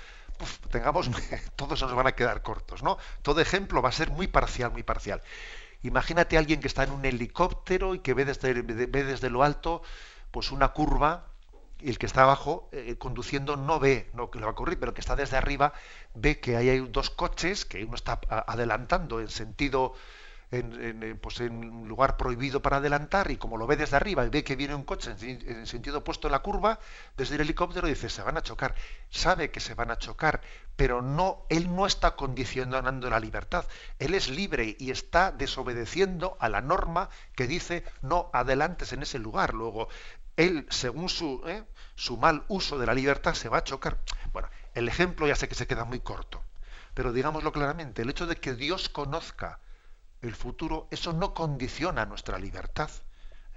[0.72, 1.10] tengamos,
[1.56, 2.98] todos nos van a quedar cortos, ¿no?
[3.22, 5.22] Todo ejemplo va a ser muy parcial, muy parcial.
[5.84, 9.44] Imagínate a alguien que está en un helicóptero y que ve desde, ve desde lo
[9.44, 9.82] alto
[10.32, 11.28] pues una curva
[11.80, 14.80] y el que está abajo eh, conduciendo no ve lo que le va a ocurrir,
[14.80, 15.74] pero el que está desde arriba
[16.14, 19.94] ve que ahí hay dos coches, que uno está adelantando en sentido
[20.54, 24.24] en, eh, pues en un lugar prohibido para adelantar y como lo ve desde arriba
[24.24, 26.80] y ve que viene un coche en, sentido opuesto en la curva,
[27.18, 28.76] desde el helicóptero dice, se van a chocar.
[29.10, 30.42] Sabe que se van a chocar,
[30.76, 33.66] pero no, él no está condicionando la libertad.
[33.98, 39.18] Él es libre y está desobedeciendo a la norma que dice no adelantes en ese
[39.18, 39.56] lugar.
[39.56, 39.88] Luego,
[40.38, 41.64] él, según su, ¿eh?
[41.96, 43.98] su mal uso de la libertad, se va a chocar.
[44.32, 46.44] Bueno, el ejemplo ya sé que se queda muy corto,
[46.94, 49.60] pero digámoslo claramente, el hecho de que Dios conozca
[50.24, 52.90] el futuro, eso no condiciona nuestra libertad,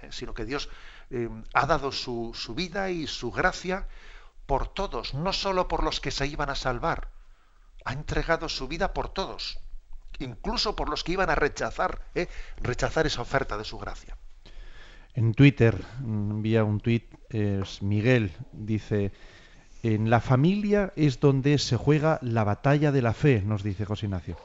[0.01, 0.09] ¿eh?
[0.11, 0.69] sino que Dios
[1.09, 3.87] eh, ha dado su, su, vida y su gracia
[4.45, 7.09] por todos, no solo por los que se iban a salvar,
[7.85, 9.59] ha entregado su vida por todos,
[10.19, 12.27] incluso por los que iban a rechazar, ¿eh?
[12.61, 14.17] rechazar esa oferta de su gracia.
[15.13, 19.11] En Twitter envía un tuit, es Miguel, dice,
[19.83, 24.05] en la familia es donde se juega la batalla de la fe, nos dice José
[24.05, 24.37] Ignacio.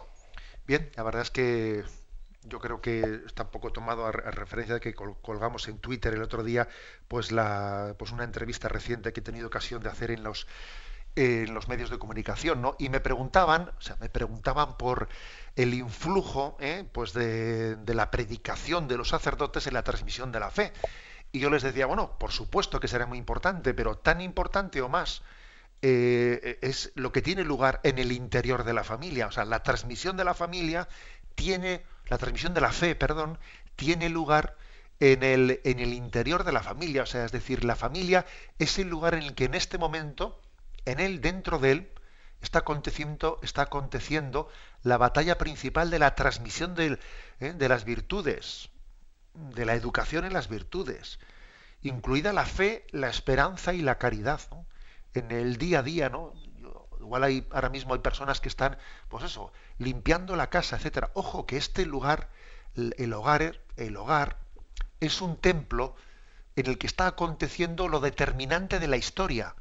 [0.66, 1.84] Bien, la verdad es que
[2.44, 6.22] yo creo que está un poco tomado a, referencia de que colgamos en Twitter el
[6.22, 6.68] otro día
[7.08, 10.46] pues la pues una entrevista reciente que he tenido ocasión de hacer en los
[11.14, 12.74] en los medios de comunicación, ¿no?
[12.78, 15.10] Y me preguntaban, o sea, me preguntaban por
[15.56, 16.88] el influjo, ¿eh?
[16.90, 20.72] pues de, de, la predicación de los sacerdotes en la transmisión de la fe.
[21.30, 24.88] Y yo les decía, bueno, por supuesto que será muy importante, pero tan importante o
[24.88, 25.22] más
[25.84, 29.26] eh, es lo que tiene lugar en el interior de la familia.
[29.26, 30.88] O sea, la transmisión de la familia
[31.34, 31.82] tiene
[32.12, 33.38] la transmisión de la fe, perdón,
[33.74, 34.54] tiene lugar
[35.00, 37.04] en el, en el interior de la familia.
[37.04, 38.26] O sea, es decir, la familia
[38.58, 40.38] es el lugar en el que en este momento,
[40.84, 41.92] en él, dentro de él,
[42.42, 44.50] está aconteciendo, está aconteciendo
[44.82, 46.98] la batalla principal de la transmisión de,
[47.40, 47.54] ¿eh?
[47.54, 48.68] de las virtudes,
[49.32, 51.18] de la educación en las virtudes,
[51.80, 54.42] incluida la fe, la esperanza y la caridad.
[55.14, 56.34] En el día a día, ¿no?
[57.02, 58.78] Igual hay ahora mismo hay personas que están,
[59.08, 61.10] pues eso, limpiando la casa, etcétera.
[61.14, 62.28] Ojo que este lugar,
[62.74, 64.38] el hogar, el hogar
[65.00, 65.94] es un templo
[66.56, 69.54] en el que está aconteciendo lo determinante de la historia.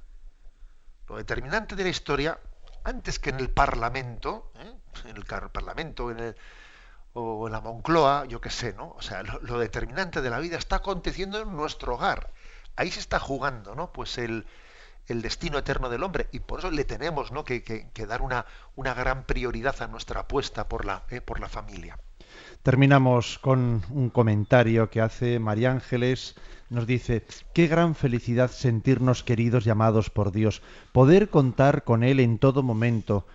[1.07, 2.39] Lo determinante de la historia,
[2.83, 4.73] antes que en el Parlamento, ¿eh?
[5.05, 6.35] en el Parlamento, en el,
[7.13, 8.93] o en la Moncloa, yo qué sé, ¿no?
[8.97, 12.31] O sea, lo, determinante de la vida está aconteciendo en nuestro hogar.
[12.75, 13.91] Ahí se está jugando, ¿no?
[13.91, 14.45] Pues el,
[15.07, 17.43] el destino eterno del hombre y por eso le tenemos ¿no?
[17.43, 17.61] que,
[18.07, 18.45] dar una,
[18.75, 21.97] una, gran prioridad a nuestra apuesta por la, eh, por la familia.
[22.63, 26.35] Terminamos con un comentario que hace María Ángeles.
[26.69, 32.19] Nos dice, qué gran felicidad sentirnos queridos y amados por Dios, poder contar con Él
[32.19, 33.25] en todo momento,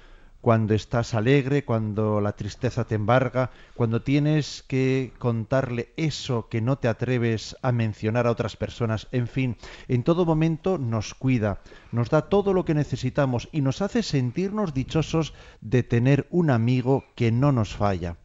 [0.47, 6.79] cuando estás alegre, cuando la tristeza te embarga, cuando tienes que contarle eso que no
[6.79, 9.57] te atreves a mencionar a otras personas, en fin,
[9.89, 11.59] en todo momento nos cuida,
[11.91, 17.03] nos da todo lo que necesitamos y nos hace sentirnos dichosos de tener un amigo
[17.17, 18.17] que no nos falla,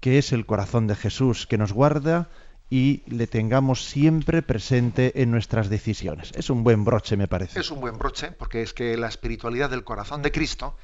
[0.00, 2.28] que es el corazón de Jesús, que nos guarda
[2.70, 6.32] y le tengamos siempre presente en nuestras decisiones.
[6.34, 7.60] Es un buen broche, me parece.
[7.60, 10.76] Es un buen broche, porque es que la espiritualidad del corazón de Cristo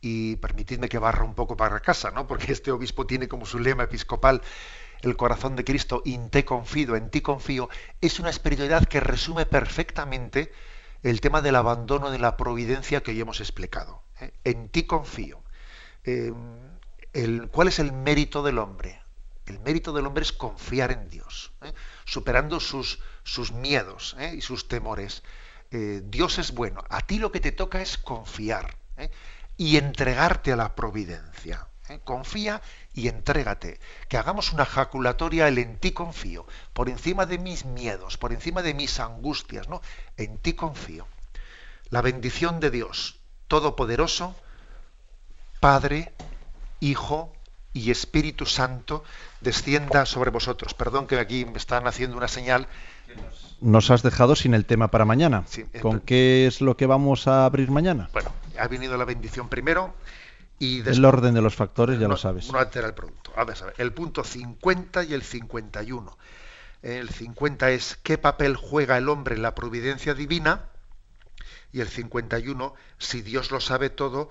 [0.00, 2.26] y permitidme que barra un poco para casa, ¿no?
[2.26, 4.42] Porque este obispo tiene como su lema episcopal
[5.02, 7.68] el corazón de Cristo, in te confido, en ti confío,
[8.00, 10.52] es una espiritualidad que resume perfectamente
[11.02, 14.02] el tema del abandono de la providencia que hoy hemos explicado.
[14.20, 14.32] ¿eh?
[14.44, 15.42] En ti confío.
[16.04, 16.32] Eh,
[17.14, 19.00] el, ¿Cuál es el mérito del hombre?
[19.46, 21.72] El mérito del hombre es confiar en Dios, ¿eh?
[22.04, 25.22] superando sus, sus miedos y sus temores.
[25.70, 26.84] Dios es bueno.
[26.88, 28.76] A ti lo que te toca es confiar
[29.60, 31.66] y entregarte a la providencia.
[32.04, 32.62] Confía
[32.94, 33.78] y entrégate.
[34.08, 38.62] Que hagamos una jaculatoria, el en ti confío, por encima de mis miedos, por encima
[38.62, 39.82] de mis angustias, ¿no?
[40.16, 41.06] En ti confío.
[41.90, 44.34] La bendición de Dios Todopoderoso,
[45.60, 46.14] Padre,
[46.80, 47.30] Hijo
[47.72, 49.04] y Espíritu Santo,
[49.40, 50.74] descienda sobre vosotros.
[50.74, 52.66] Perdón que aquí me están haciendo una señal.
[53.60, 55.44] Nos has dejado sin el tema para mañana.
[55.80, 58.08] ¿Con qué es lo que vamos a abrir mañana?
[58.12, 59.94] Bueno, ha venido la bendición primero
[60.60, 62.52] el orden de los factores ya lo sabes.
[62.52, 63.32] No altera el producto.
[63.34, 66.18] A ver, a ver, el punto 50 y el 51.
[66.82, 70.66] El 50 es qué papel juega el hombre en la providencia divina
[71.72, 74.28] y el 51, si Dios lo sabe todo,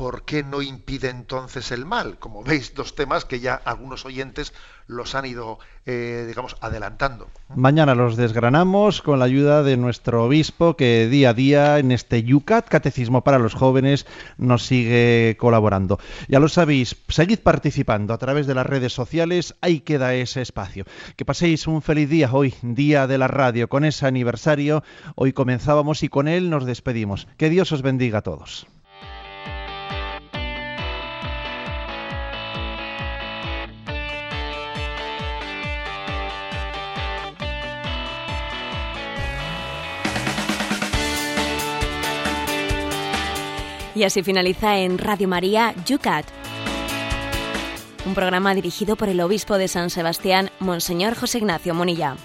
[0.00, 2.18] ¿por qué no impide entonces el mal?
[2.18, 4.54] Como veis, dos temas que ya algunos oyentes
[4.86, 7.28] los han ido, eh, digamos, adelantando.
[7.54, 12.22] Mañana los desgranamos con la ayuda de nuestro obispo que día a día en este
[12.22, 14.06] Yucat, Catecismo para los Jóvenes,
[14.38, 15.98] nos sigue colaborando.
[16.28, 20.86] Ya lo sabéis, seguid participando a través de las redes sociales, ahí queda ese espacio.
[21.16, 24.82] Que paséis un feliz día hoy, día de la radio, con ese aniversario.
[25.14, 27.28] Hoy comenzábamos y con él nos despedimos.
[27.36, 28.66] Que Dios os bendiga a todos.
[43.94, 46.24] Y así finaliza en Radio María Yucat,
[48.06, 52.16] un programa dirigido por el obispo de San Sebastián, Monseñor José Ignacio Monilla.